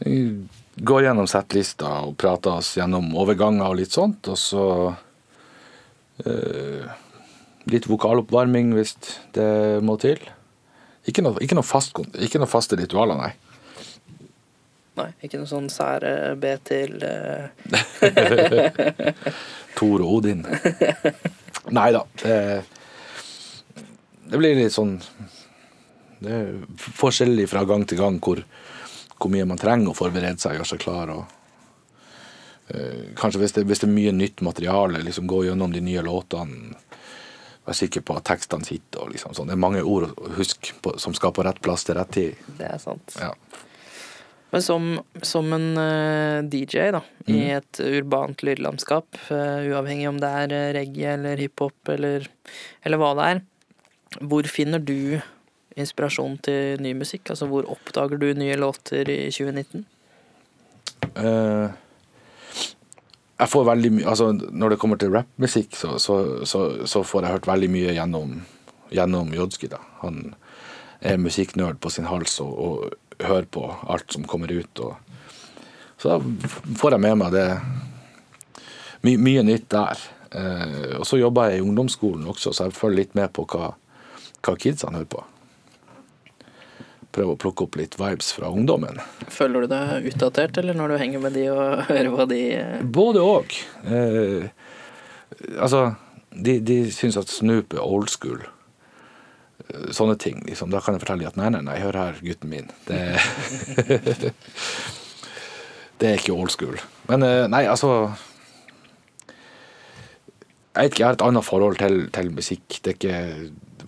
[0.00, 4.64] går gjennom settlista og prater oss gjennom overganger og litt sånt, og så
[6.24, 6.88] eh,
[7.70, 8.96] litt vokaloppvarming hvis
[9.36, 9.50] det
[9.84, 10.20] må til.
[11.08, 13.32] Ikke noe, ikke noe, fast, ikke noe faste ritualer, nei.
[15.00, 17.48] Nei, ikke noe sånn sære be til eh,
[19.78, 20.42] Thor og Odin.
[21.70, 22.02] Nei da.
[22.20, 22.36] Det,
[24.30, 24.96] det blir litt sånn
[26.20, 26.50] Det er
[26.98, 28.42] forskjellig fra gang til gang hvor,
[29.20, 31.12] hvor mye man trenger å forberede seg og gjøre seg klar.
[31.14, 31.36] Og,
[32.72, 36.04] uh, kanskje hvis det, hvis det er mye nytt materiale, liksom gå gjennom de nye
[36.06, 36.76] låtene.
[37.66, 39.04] Være sikker på at tekstene sitter.
[39.04, 39.50] Og liksom sånn.
[39.50, 42.46] Det er mange ord å huske på, som skal på rett plass til rett tid.
[42.58, 43.18] Det er sant.
[43.20, 43.34] Ja.
[44.50, 44.86] Men som,
[45.22, 50.70] som en uh, DJ, da, i et urbant lydlandskap, uh, uavhengig om det er eh,
[50.74, 52.26] reggae eller hiphop eller,
[52.82, 53.42] eller hva det er,
[54.26, 55.20] hvor finner du
[55.82, 57.32] inspirasjon til ny musikk?
[57.32, 59.86] Altså hvor oppdager du nye låter i 2019?
[61.16, 61.70] Uh,
[63.40, 67.24] jeg får veldig mye altså Når det kommer til rappmusikk, så, så, så, så får
[67.24, 68.40] jeg hørt veldig mye gjennom,
[68.92, 69.70] gjennom Jodski.
[69.72, 69.80] da.
[70.04, 70.34] Han
[71.00, 74.84] er musikknerd på sin hals og, og hører på alt som kommer ut.
[74.84, 74.96] Og,
[76.00, 77.46] så da får jeg med meg det
[79.08, 80.06] my, mye nytt der.
[80.30, 83.72] Uh, og så jobber jeg i ungdomsskolen også, så jeg følger litt med på hva,
[84.44, 85.24] hva kidsene hører på.
[87.10, 89.00] Prøver å plukke opp litt vibes fra ungdommen.
[89.34, 92.80] Føler du deg utdatert, eller når du henger med de og hører hva de eh,
[92.86, 93.56] Både òg.
[93.90, 94.46] Eh,
[95.58, 95.80] altså,
[96.30, 98.44] de, de syns at Snoop er old school.
[99.66, 100.38] Eh, Sånne ting.
[100.46, 100.70] liksom.
[100.70, 102.70] Da kan jeg fortelle at nei, nei, nei, hør her, gutten min.
[102.86, 103.00] Det,
[105.98, 106.78] det er ikke old school.
[107.10, 107.90] Men eh, nei, altså
[110.70, 112.78] Jeg vet ikke, jeg har et annet forhold til, til musikk.
[112.86, 113.18] Det er ikke,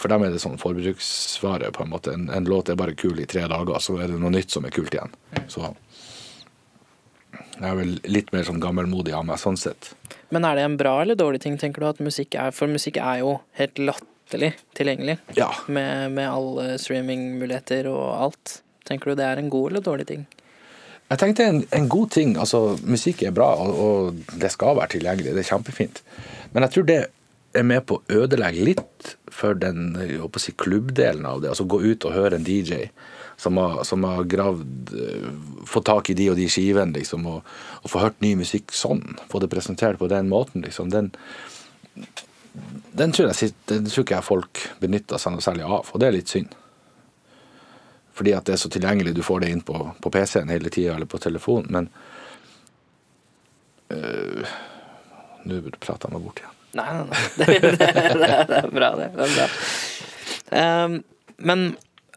[0.03, 1.71] for dem er det sånn forbruksvare.
[1.73, 2.17] på en måte.
[2.17, 4.67] En, en låt er bare kul i tre dager, så er det noe nytt som
[4.67, 5.15] er kult igjen.
[5.49, 5.71] Så
[7.33, 9.93] jeg er vel litt mer sånn gammelmodig av meg, sånn sett.
[10.35, 12.99] Men er det en bra eller dårlig ting, tenker du, at musikk er For musikk
[12.99, 15.19] er jo helt latterlig tilgjengelig.
[15.39, 15.51] Ja.
[15.69, 18.61] Med, med alle streamingmuligheter og alt.
[18.89, 20.27] Tenker du det er en god eller dårlig ting?
[21.13, 24.95] Jeg tenkte en, en god ting, altså musikk er bra, og, og det skal være
[24.95, 26.01] tilgjengelig, det er kjempefint.
[26.55, 27.01] Men jeg tror det
[27.53, 29.97] er med på å ødelegge litt for den
[30.41, 31.53] si, klubbdelen av det.
[31.53, 32.89] Altså gå ut og høre en DJ
[33.41, 35.31] som har, som har gravd eh,
[35.67, 37.47] Fått tak i de og de skivene, liksom, og,
[37.83, 39.03] og få hørt ny musikk sånn.
[39.31, 40.91] Få det presentert på den måten, liksom.
[40.93, 41.13] Den,
[42.93, 46.11] den, tror jeg, den tror ikke jeg folk benytter seg noe særlig av, og det
[46.11, 46.57] er litt synd.
[48.13, 50.99] Fordi at det er så tilgjengelig, du får det inn på, på PC-en hele tida
[50.99, 51.89] eller på telefonen, men
[53.97, 54.59] øh,
[55.43, 56.52] Nå prater jeg meg bort igjen.
[56.79, 57.23] Nei, nei, nei.
[57.39, 59.09] Det, det, det, det er bra, det.
[59.17, 59.49] det er bra.
[60.53, 60.99] Um,
[61.43, 61.67] men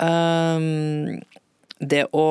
[0.03, 1.23] um,
[1.79, 2.27] det å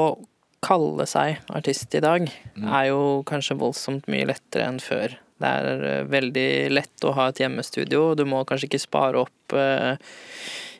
[0.64, 5.18] kalle seg artist i dag er jo kanskje voldsomt mye lettere enn før.
[5.43, 8.14] Det er eh, veldig lett å ha et hjemmestudio.
[8.16, 9.99] Du må kanskje ikke spare opp uh,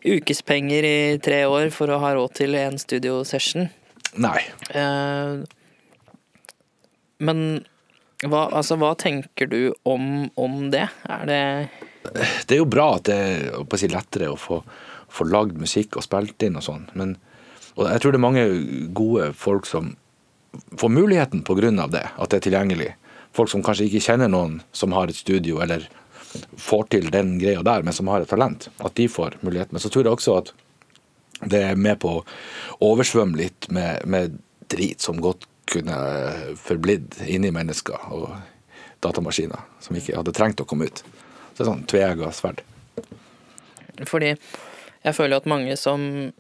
[0.07, 3.69] ukespenger i tre år for å ha råd til en studiosession.
[4.25, 4.41] Nei.
[4.73, 5.43] Uh,
[7.25, 7.65] men
[8.25, 10.87] Hva, altså, hva tenker du om, om det?
[11.11, 11.43] Er det
[12.49, 14.63] Det er jo bra at det er si, lettere å få,
[15.13, 17.17] få lagd musikk og spilt inn og sånn, men
[17.75, 18.45] og jeg tror det er mange
[18.95, 19.95] gode folk som
[20.79, 21.87] får muligheten pga.
[21.91, 22.93] det, at det er tilgjengelig.
[23.35, 25.89] Folk som kanskje ikke kjenner noen som har et studio, eller
[26.57, 28.69] får til den greia der, men som har et talent.
[28.79, 29.75] At de får muligheten.
[29.75, 30.53] Men så tror jeg også at
[31.51, 32.25] det er med på å
[32.81, 34.39] oversvømme litt med, med
[34.71, 35.97] drit som godt kunne
[36.61, 38.31] forblitt inni mennesker og
[39.05, 41.03] datamaskiner, som ikke hadde trengt å komme ut.
[41.55, 42.63] Så det er sånn tveegga sverd.
[44.09, 46.33] Fordi jeg føler at mange som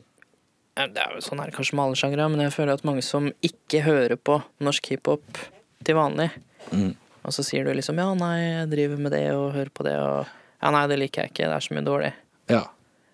[0.74, 3.28] Det er jo sånn her kanskje med alle sjangre, men jeg føler at mange som
[3.46, 5.38] ikke hører på norsk hiphop
[5.86, 6.30] til vanlig,
[6.72, 6.96] Mm.
[7.22, 9.92] og så sier du liksom ja, nei, jeg driver med det og hører på det,
[10.00, 10.24] og
[10.62, 12.12] ja, nei, det liker jeg ikke, det er så mye dårlig.
[12.50, 12.62] Ja.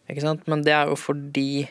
[0.08, 0.46] Ikke sant?
[0.48, 1.68] Men det er jo fordi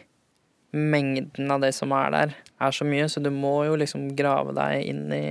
[0.71, 4.53] mengden av det som er der, er så mye, så du må jo liksom grave
[4.57, 5.25] deg inn i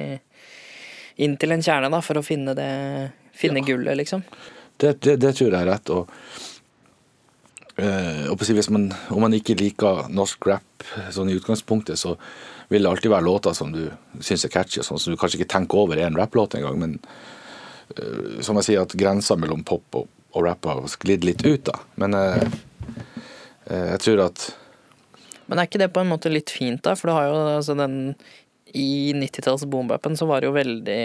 [1.18, 2.72] inn til en kjerne da, for å finne det
[3.38, 4.22] Finne gullet, liksom.
[4.76, 5.90] Det, det, det tror jeg er rett.
[5.94, 6.08] Og,
[7.78, 12.00] øh, og på å hvis man, om man ikke liker norsk rap sånn i utgangspunktet,
[12.00, 12.16] så
[12.66, 13.84] vil det alltid være låter som du
[14.18, 16.82] syns er catchy, og sånn, som du kanskje ikke tenker over er en rapplåt engang.
[16.82, 16.96] Men
[17.94, 21.70] øh, som jeg sier, at grensa mellom pop og, og rap har sklidd litt ut.
[21.70, 21.78] da.
[22.02, 22.42] Men øh,
[23.70, 24.48] eh, jeg tror at
[25.48, 26.92] Men er ikke det på en måte litt fint, da?
[26.98, 28.14] For du har jo altså den
[28.76, 31.00] I 90-talls boombapen så var det jo veldig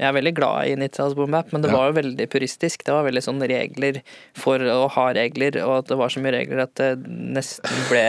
[0.00, 1.76] jeg er veldig glad i 90-talls boombap, men det Ja.
[1.76, 2.84] var jo veldig puristisk.
[2.86, 3.98] Det var veldig sånn regler
[4.38, 8.04] for å ha regler, og at det var så mye regler at det nesten ble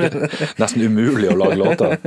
[0.62, 1.98] nesten umulig å lage låter.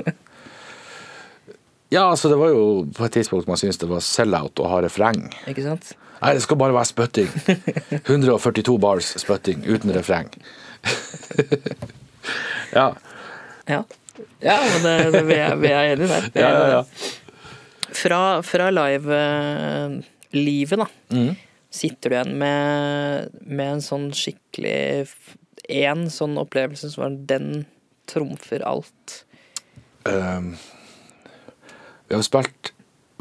[1.93, 2.65] Ja, altså det var jo
[2.97, 5.29] på et tidspunkt man syntes det var sell-out å ha refreng.
[5.47, 5.93] Ikke sant?
[6.21, 7.31] Nei, det skal bare være spytting.
[8.09, 10.33] 142 bars spytting uten refreng.
[12.79, 12.87] ja.
[13.69, 13.83] Ja.
[14.41, 16.23] Ja, men det, det vi, er, vi er enige der.
[16.33, 16.83] Er Ja, ja, ja.
[18.01, 19.99] Fra, fra live-livet,
[20.79, 20.87] da.
[21.15, 21.35] mm.
[21.71, 25.07] Sitter du igjen med, med en sånn skikkelig
[25.71, 27.65] Én sånn opplevelse som var den
[28.11, 29.25] trumfer alt.
[30.03, 30.57] Um,
[32.09, 32.73] vi har spilt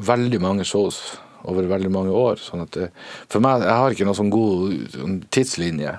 [0.03, 0.98] veldig mange shows
[1.46, 2.40] over veldig mange år.
[2.42, 2.88] sånn at det,
[3.30, 5.92] For meg, jeg har ikke noen sånn god sånn tidslinje.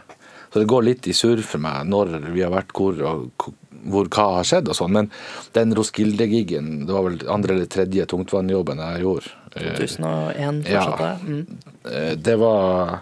[0.52, 3.52] Så det går litt i surr for meg når vi har vært hvor og
[3.90, 4.92] hvor hva har skjedd og sånn.
[4.94, 5.08] Men
[5.56, 9.32] den Roskilde-gigen, det var vel andre eller tredje tungtvannjobben jeg gjorde.
[9.56, 10.84] eh, 2001 Ja.
[10.86, 11.16] fortsatt det.
[11.28, 11.58] Mm.
[11.86, 13.02] Eh, Det var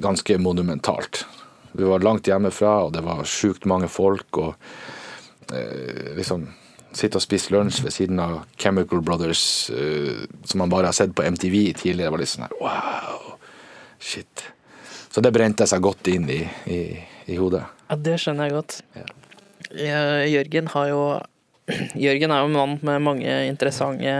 [0.00, 1.24] ganske monumentalt.
[1.72, 4.26] Vi var langt hjemmefra, og det var sjukt mange folk.
[4.38, 4.54] Og
[5.52, 6.46] eh, liksom
[6.96, 11.12] sitte og spise lunsj ved siden av Chemical Brothers, uh, som man bare har sett
[11.14, 13.36] på MTV tidligere, var litt sånn her wow,
[14.00, 14.46] shit.
[15.16, 16.80] Så det brente seg godt inn i, i,
[17.32, 17.62] i hodet.
[17.88, 18.74] Ja, det skjønner jeg godt.
[18.92, 19.06] Ja.
[20.28, 20.98] Jørgen har jo
[22.04, 24.12] Jørgen er jo en mann med mange interessante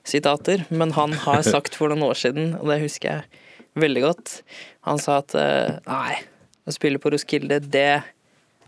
[0.00, 3.44] sitater, men han har sagt for noen år siden, og det husker jeg
[3.84, 4.34] veldig godt
[4.88, 6.16] Han sa at eh, nei,
[6.64, 8.00] å spille på Roskilde, det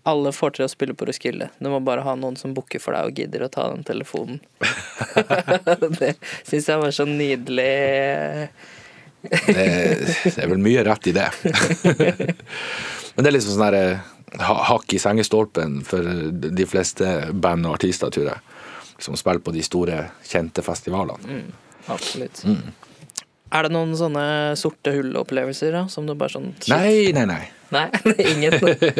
[0.04, 1.48] Alle får til å spille på Roskilde.
[1.56, 4.44] Du må bare ha noen som booker for deg og gidder å ta den telefonen.
[6.02, 8.50] det syns jeg var så nydelig.
[9.30, 9.66] Det,
[10.24, 11.28] det er vel mye rett i det.
[13.16, 17.78] Men det er liksom sånn der eh, hakk i sengestolpen for de fleste band og
[17.78, 18.42] artister, tror jeg.
[19.02, 21.42] Som spiller på de store, kjente festivalene.
[21.92, 22.42] Absolutt.
[23.54, 26.72] Er det noen sånne sorte hull-opplevelser da, som du bare sånn shit.
[26.72, 27.44] Nei, nei, nei.
[27.74, 27.86] Nei,
[28.32, 28.56] ingen.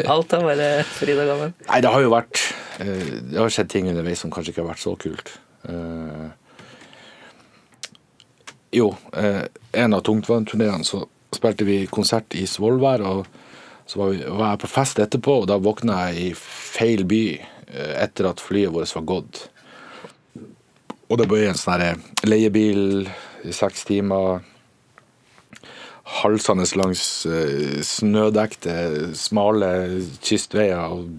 [0.07, 1.55] Alt er bare fryd og gammen.
[1.67, 2.41] Nei, det har jo vært
[2.83, 5.33] eh, Det har skjedd ting underveis som kanskje ikke har vært så kult.
[5.67, 6.27] Eh,
[8.71, 11.05] Jo, eh, en av tungtvannturneene så
[11.35, 13.27] spilte vi konsert i Svolvær, og
[13.87, 17.23] så var, vi, var jeg på fest etterpå, og da våkna jeg i feil by
[17.37, 19.45] eh, etter at flyet vårt var gått.
[21.07, 23.07] Og det ble en sånn her leiebil
[23.47, 24.43] i seks timer
[26.07, 28.75] halsende langs eh, snødekte,
[29.15, 29.71] smale
[30.23, 31.09] kystveier og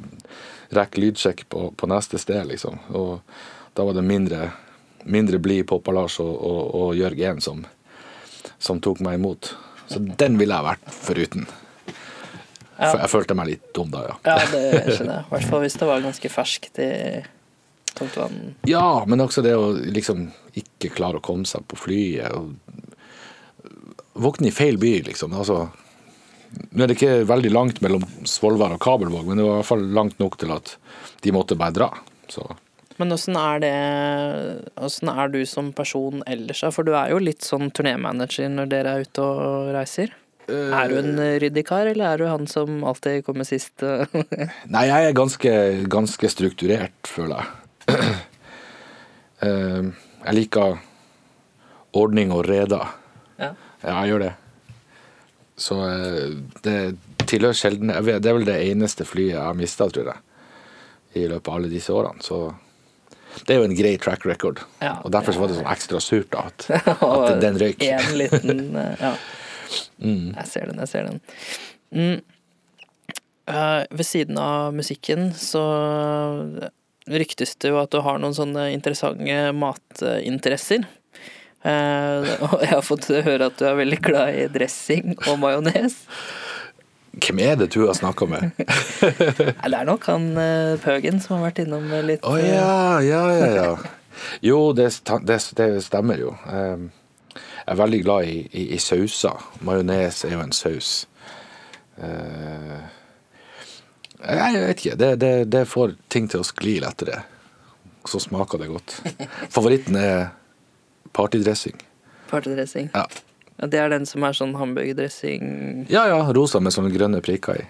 [0.76, 2.78] rekke lydsjekk på, på neste sted, liksom.
[2.96, 3.20] Og
[3.76, 4.50] da var det mindre,
[5.08, 7.64] mindre blid Poppa-Lars og, og, og Jørg 1 som,
[8.58, 9.54] som tok meg imot.
[9.88, 11.48] Så den ville jeg vært foruten.
[12.78, 12.92] Ja.
[12.92, 14.16] For jeg følte meg litt dum da, ja.
[14.28, 15.24] Ja, det skjønner jeg.
[15.24, 16.92] I hvert fall hvis det var ganske ferskt i
[17.98, 18.38] tungtvann.
[18.70, 20.28] Ja, men også det å liksom
[20.58, 22.30] ikke klare å komme seg på flyet.
[22.30, 22.54] og
[24.18, 25.34] Våkne i feil by, liksom.
[25.34, 25.64] Altså,
[26.70, 29.72] nå er det ikke veldig langt mellom Svolvær og Kabelvåg, men det var i hvert
[29.72, 30.76] fall langt nok til at
[31.24, 31.90] de måtte bare dra.
[32.30, 32.46] Så
[32.98, 33.74] Men åssen er det
[34.82, 36.64] Åssen er du som person ellers?
[36.74, 40.14] For du er jo litt sånn turnémanager når dere er ute og reiser.
[40.48, 43.84] Er du en ryddig kar, eller er du han som alltid kommer sist?
[44.74, 45.54] Nei, jeg er ganske,
[45.92, 48.04] ganske strukturert, føler jeg.
[49.44, 49.90] Uh,
[50.26, 50.78] jeg liker
[51.98, 52.80] ordning og reda.
[53.38, 53.52] Ja.
[53.82, 54.32] Ja, jeg gjør det.
[55.58, 56.78] Så eh, det
[57.26, 60.22] tilhører sjelden Det er vel det eneste flyet jeg har mista, tror jeg,
[61.18, 62.22] i løpet av alle disse årene.
[62.22, 62.40] Så
[63.46, 64.62] det er jo en grei track record.
[64.82, 64.96] Ja.
[65.04, 66.66] Og derfor så var det sånn ekstra surt da, at,
[66.96, 67.84] at den- røyk.
[67.84, 68.64] En liten
[69.04, 69.14] ja.
[70.00, 70.32] Mm.
[70.32, 71.22] Jeg ser den, jeg ser den.
[71.92, 72.20] Mm.
[73.48, 75.62] Uh, ved siden av musikken så
[77.08, 80.84] ryktes det jo at du har noen sånne interessante matinteresser.
[81.64, 85.96] Uh, og jeg har fått høre at du er veldig glad i dressing og majones.
[87.18, 88.50] Hvem er det du har snakka med?
[88.58, 93.48] Det er nok han uh, Pøgen som har vært innom litt Å ja, ja, ja,
[93.56, 93.70] ja.
[94.48, 94.90] Jo, det,
[95.26, 96.32] det, det stemmer jo.
[96.46, 96.88] Um,
[97.68, 99.42] Jeg er veldig glad i, i, i sauser.
[99.66, 100.92] Majones er jo en saus.
[102.00, 102.78] Eh,
[104.24, 104.96] jeg vet ikke.
[104.98, 107.20] Det, det, det får ting til å skli lettere.
[108.08, 108.96] Så smaker det godt.
[109.54, 110.30] Favoritten er
[111.12, 111.76] partydressing.
[112.30, 112.90] partydressing.
[112.94, 113.04] Ja.
[113.58, 117.62] Ja, det er den som er sånn hamburgerdressing ja ja, rosa med sånne grønne prikker
[117.62, 117.68] i.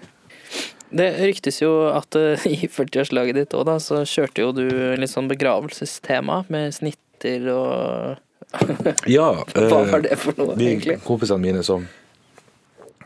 [0.89, 4.65] Det ryktes jo at uh, i 40-årslaget ditt òg, da, så kjørte jo du
[4.97, 8.17] litt sånn begravelsestema med snitter og
[9.05, 9.45] Ja.
[9.53, 10.99] Hva eh, var det for noe, de egentlig?
[11.05, 11.85] kompisene mine som,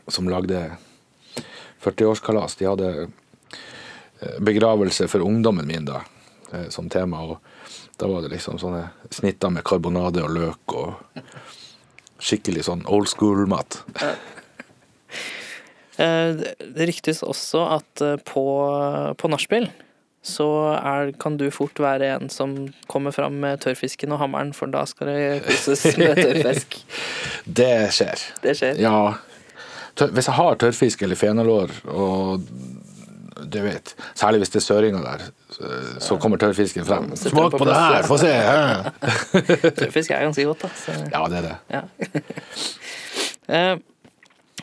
[0.08, 0.62] som lagde
[1.84, 6.02] 40-årskalas, de hadde eh, begravelse for ungdommen min da,
[6.52, 7.20] eh, som tema.
[7.28, 11.20] Og da var det liksom sånne snitter med karbonade og løk og
[12.22, 13.82] skikkelig sånn old school-mat.
[15.94, 18.42] Eh, Det ryktes også at eh, på,
[19.14, 19.68] på nachspiel
[20.26, 22.54] så er, kan du fort være en som
[22.90, 26.78] kommer fram med tørrfisken og hammeren, for da skal det koses med tørrfisk.
[27.44, 28.22] Det skjer.
[28.42, 28.80] Det skjer.
[28.80, 28.96] Ja.
[30.00, 32.48] Hvis jeg har tørrfisk eller fenalår, og
[33.50, 37.10] du vet, særlig hvis det er søringer der, så- så kommer tørrfisken frem.
[37.16, 38.32] Smak på på det her, få se!
[39.80, 40.68] Tørrfisk er ganske godt, da.
[40.74, 40.92] Så.
[41.12, 41.56] Ja, det er det.
[41.70, 41.82] Ja.
[43.44, 43.76] Eh,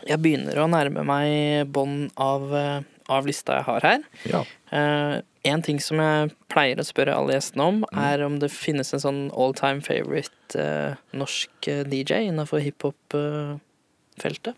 [0.09, 2.79] jeg begynner å nærme meg bånd av, eh,
[3.13, 3.99] av lista jeg har her.
[4.25, 4.39] Ja.
[4.73, 7.99] Eh, en ting som jeg pleier å spørre alle gjestene om, Mm.
[8.01, 14.55] er om det finnes en sånn all time favorite eh, norsk eh, DJ innenfor hiphop-feltet.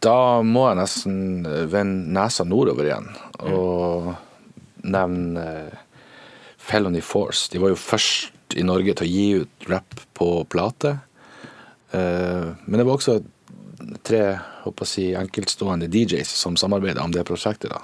[0.00, 1.16] Da må jeg nesten
[1.68, 3.08] vende nesa nordover igjen
[3.44, 4.14] og
[4.80, 5.82] nevne eh,
[6.56, 7.50] Felony Force.
[7.52, 10.94] De var jo først i Norge til å gi ut rap på plate.
[11.92, 13.18] Eh, Men det var også
[14.04, 14.22] tre
[14.64, 17.72] håper jeg, si, enkeltstående DJs som samarbeidet om det prosjektet.
[17.72, 17.80] da.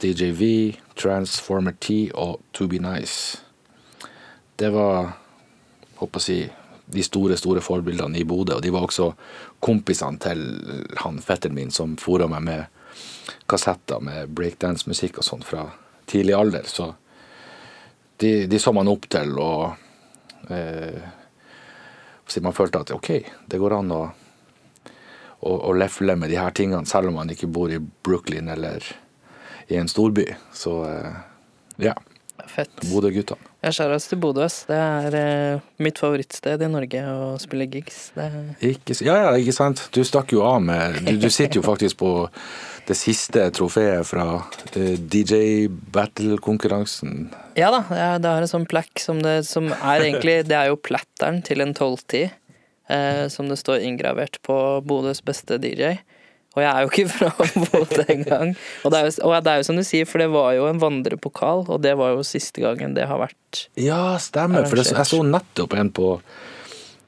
[0.00, 3.38] DJV, Transformer T og To Be Nice.
[4.56, 5.12] Det var
[6.00, 6.38] håper jeg, si,
[6.86, 8.56] de store store forbildene i Bodø.
[8.56, 9.10] Og de var også
[9.60, 10.44] kompisene til
[11.02, 12.64] han fetteren min som fora meg med
[13.50, 15.66] kassetter med breakdance-musikk og sånn fra
[16.06, 16.68] tidlig alder.
[16.70, 16.92] Så
[18.16, 19.74] de, de så man opp til, og
[20.54, 21.02] eh,
[22.42, 23.10] man følte at ok,
[23.50, 24.02] det går an å,
[25.40, 28.84] å, å lefle med de her tingene, selv om man ikke bor i Brooklyn eller
[29.68, 30.28] i en storby.
[30.54, 31.18] Så eh,
[31.88, 31.96] ja,
[32.50, 32.72] Fett.
[32.90, 33.52] Bodø-guttene.
[33.66, 34.46] Jeg skjærer oss til Bodø.
[34.68, 38.10] Det er eh, mitt favorittsted i Norge å spille gigs.
[38.14, 39.82] Det er Ikke, ja, ja, ikke sant?
[39.94, 42.12] Du stakk jo av med Du, du sitter jo faktisk på
[42.86, 44.26] det siste trofeet fra
[44.76, 47.30] eh, DJ Battle-konkurransen.
[47.58, 50.70] Ja da, ja, det har en sånn plekk som, det, som er egentlig Det er
[50.70, 52.28] jo platteren til en 1210.
[52.86, 54.56] Eh, som det står inngravert på
[54.86, 55.96] Bodøs beste DJ.
[56.56, 57.30] Og jeg er jo ikke fra
[57.68, 58.54] Bodø engang.
[58.82, 60.66] Og, det er jo- og det er jo som du sier, for det var jo
[60.70, 64.64] en vandrepokal, og det var jo siste gangen det har vært Ja, stemmer.
[64.66, 66.10] For det, jeg så nettopp en på,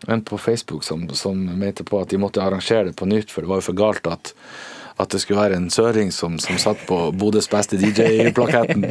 [0.08, 3.40] en på Facebook som, som mente på at de måtte arrangere det på nytt, for
[3.42, 4.34] det var jo for galt at
[4.98, 8.82] at det skulle være en søring som, som satt på Bodøs beste DJ-plaketten.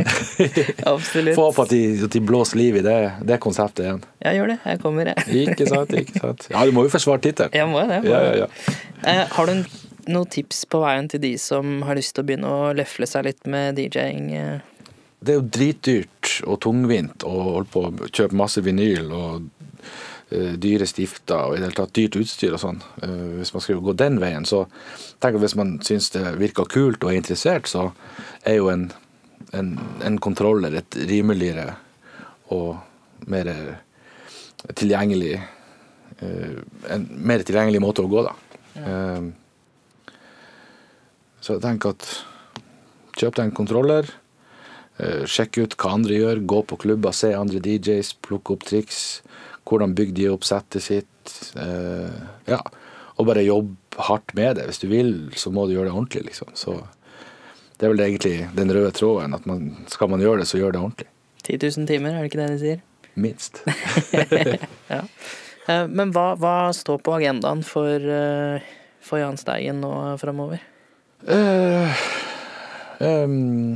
[0.93, 1.35] Absolutt.
[1.35, 2.93] Få håpe at de, at de blåser liv i det,
[3.27, 3.99] det konseptet igjen.
[4.23, 4.55] Jeg gjør det.
[4.71, 5.25] Jeg kommer, jeg.
[5.49, 5.91] Ikke sant?
[5.99, 6.47] ikke sant?
[6.53, 7.51] Ja, du må jo forsvare tittelen.
[7.59, 7.97] Jeg må det.
[7.99, 8.77] jeg må Ja, ja, ja.
[9.03, 9.65] Eh, har du
[10.11, 13.27] noen tips på veien til de som har lyst til å begynne å løfle seg
[13.27, 14.31] litt med DJ-ing?
[14.35, 14.59] eh?
[15.19, 19.47] Det er jo dritdyrt og tungvint å holde på å kjøpe masse vinyl og
[20.29, 22.79] eh, dyre stifter og i det hele tatt dyrt utstyr og sånn.
[23.01, 24.65] Eh, hvis man skal gå den veien, så
[25.23, 27.89] tenk at hvis man syns det virker kult og er interessert, så
[28.45, 28.87] er jo en,
[29.57, 29.73] en,
[30.05, 31.73] en kontroller et rimeligere
[32.53, 32.77] og
[33.27, 33.49] mer
[34.77, 35.35] tilgjengelig
[36.17, 38.31] en mer tilgjengelig måte å gå, da.
[38.81, 39.27] Eh,
[41.47, 42.07] så jeg tenker at
[43.17, 44.09] kjøp deg en kontroller.
[44.99, 49.21] Eh, Sjekk ut hva andre gjør, gå på klubber, se andre DJs, plukke opp triks.
[49.67, 51.31] Hvordan bygger de opp settet sitt.
[51.59, 52.19] Eh,
[52.51, 52.59] ja.
[53.17, 53.71] Og bare jobb
[54.09, 54.67] hardt med det.
[54.69, 56.51] Hvis du vil, så må du gjøre det ordentlig, liksom.
[56.57, 56.75] Så
[57.77, 59.33] det er vel egentlig den røde tråden.
[59.37, 61.09] At man, skal man gjøre det, så gjør det ordentlig.
[61.47, 62.85] 10 000 timer, er det ikke det de sier?
[63.17, 63.63] minst.
[64.93, 65.01] Ja.
[65.67, 68.03] Eh, Men hva, hva står på agendaen for,
[69.03, 69.91] for Jahn Steigen nå
[70.21, 70.61] framover?
[71.27, 71.91] Eh,
[73.03, 73.75] ehm,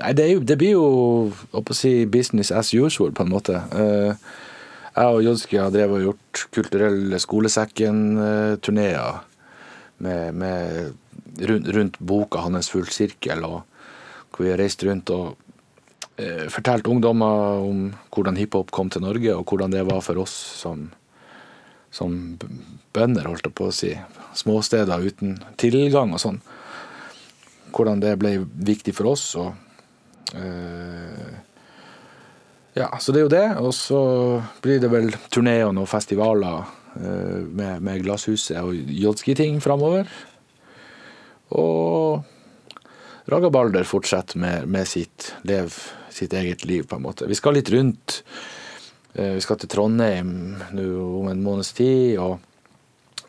[0.00, 1.30] nei, det, jo, det blir jo
[1.76, 3.60] si business as usual, på en måte.
[3.70, 4.12] Uh,
[4.90, 9.20] jeg og Jodski har drevet og gjort kulturelle skolesekken-turneer
[10.02, 10.96] med, med,
[11.46, 13.62] rundt, rundt boka hans Full sirkel, og
[14.34, 15.36] hvor vi har reist rundt og
[16.18, 20.34] uh, fortalt ungdommer om hvordan hiphop kom til Norge, og hvordan det var for oss
[20.58, 20.88] som,
[21.94, 22.34] som
[22.90, 23.94] bønder, holdt jeg på å si.
[24.42, 26.42] Småsteder uten tilgang og sånn
[27.74, 28.36] hvordan det ble
[28.70, 29.24] viktig for oss.
[29.40, 29.54] Og,
[30.34, 31.30] eh,
[32.78, 33.46] ja, så det er jo det.
[33.60, 34.00] Og så
[34.62, 36.64] blir det vel turneer og noen festivaler
[36.96, 40.10] eh, med, med Glasshuset og Jodski-ting framover.
[41.56, 42.22] Og
[43.30, 45.74] Raga Balder fortsetter med, med sitt lev
[46.10, 47.26] sitt eget liv, på en måte.
[47.26, 48.22] Vi skal litt rundt.
[49.14, 50.32] Eh, Vi skal til Trondheim
[50.74, 50.86] nå
[51.20, 52.40] om en måneds tid, og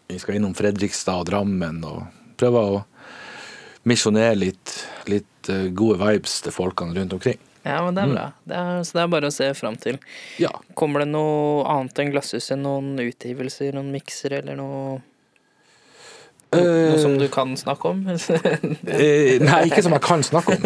[0.08, 2.02] vi skal innom Fredrikstad og Drammen og
[2.38, 2.82] prøve å
[3.88, 4.76] misjonere litt,
[5.10, 7.40] litt eh, gode vibes til folkene rundt omkring.
[7.62, 8.26] Ja, men det er bra.
[8.50, 10.00] Det er, så det er bare å se fram til.
[10.42, 10.50] Ja.
[10.78, 12.58] Kommer det noe annet enn Glasshuset?
[12.58, 15.00] Noen utgivelser, noen mikser eller noe
[16.52, 18.02] Noe som du kan snakke om?
[18.12, 20.66] Eh, nei, ikke som jeg kan snakke om.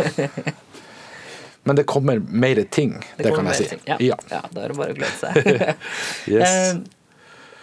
[1.66, 3.78] Men det kommer mer ting, det, kan jeg si.
[3.90, 3.98] Ja.
[4.02, 4.18] Ja.
[4.30, 5.78] ja, da er det bare å glede seg.
[6.36, 6.50] Yes.
[6.50, 7.06] Eh,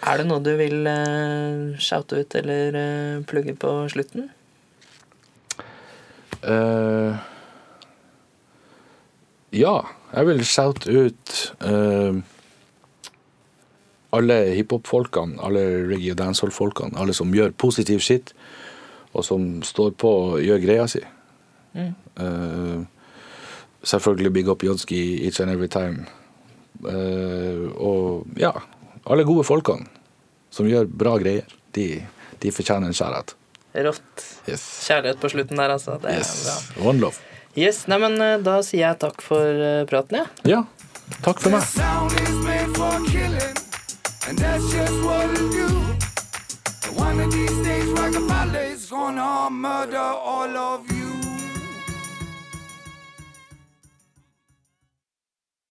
[0.03, 4.27] er det noe du vil eh, shoute ut eller eh, plugge på slutten?
[6.43, 7.15] Eh,
[9.53, 9.73] ja,
[10.13, 11.33] jeg vil shout ut
[11.63, 12.19] uh,
[14.13, 18.33] alle hiphop-folkene, alle reggae- og dancehall-folkene, alle som gjør positiv shit,
[19.13, 21.01] og som står på og gjør greia si.
[21.73, 22.81] Eh,
[23.81, 26.05] selvfølgelig big up Jodski each and every time.
[27.77, 28.51] Og ja,
[29.05, 29.85] alle gode folkene
[30.53, 31.87] som gjør bra greier, de,
[32.41, 33.35] de fortjener en skjærhet.
[33.73, 34.25] Rått.
[34.45, 34.63] Yes.
[34.87, 35.97] Kjærlighet på slutten der, altså.
[36.01, 36.33] Det er yes.
[36.45, 36.89] bra.
[36.89, 37.17] One love.
[37.55, 40.53] Yes, nei, men eh, Da sier jeg takk for eh, praten, jeg.
[40.55, 40.63] Ja,
[41.25, 41.65] takk for meg.
[41.69, 43.57] Sound is made for killing,
[44.27, 45.69] and that's just what it do.
[46.97, 51.02] One of these days, Rockabilly's gonna murder all of you.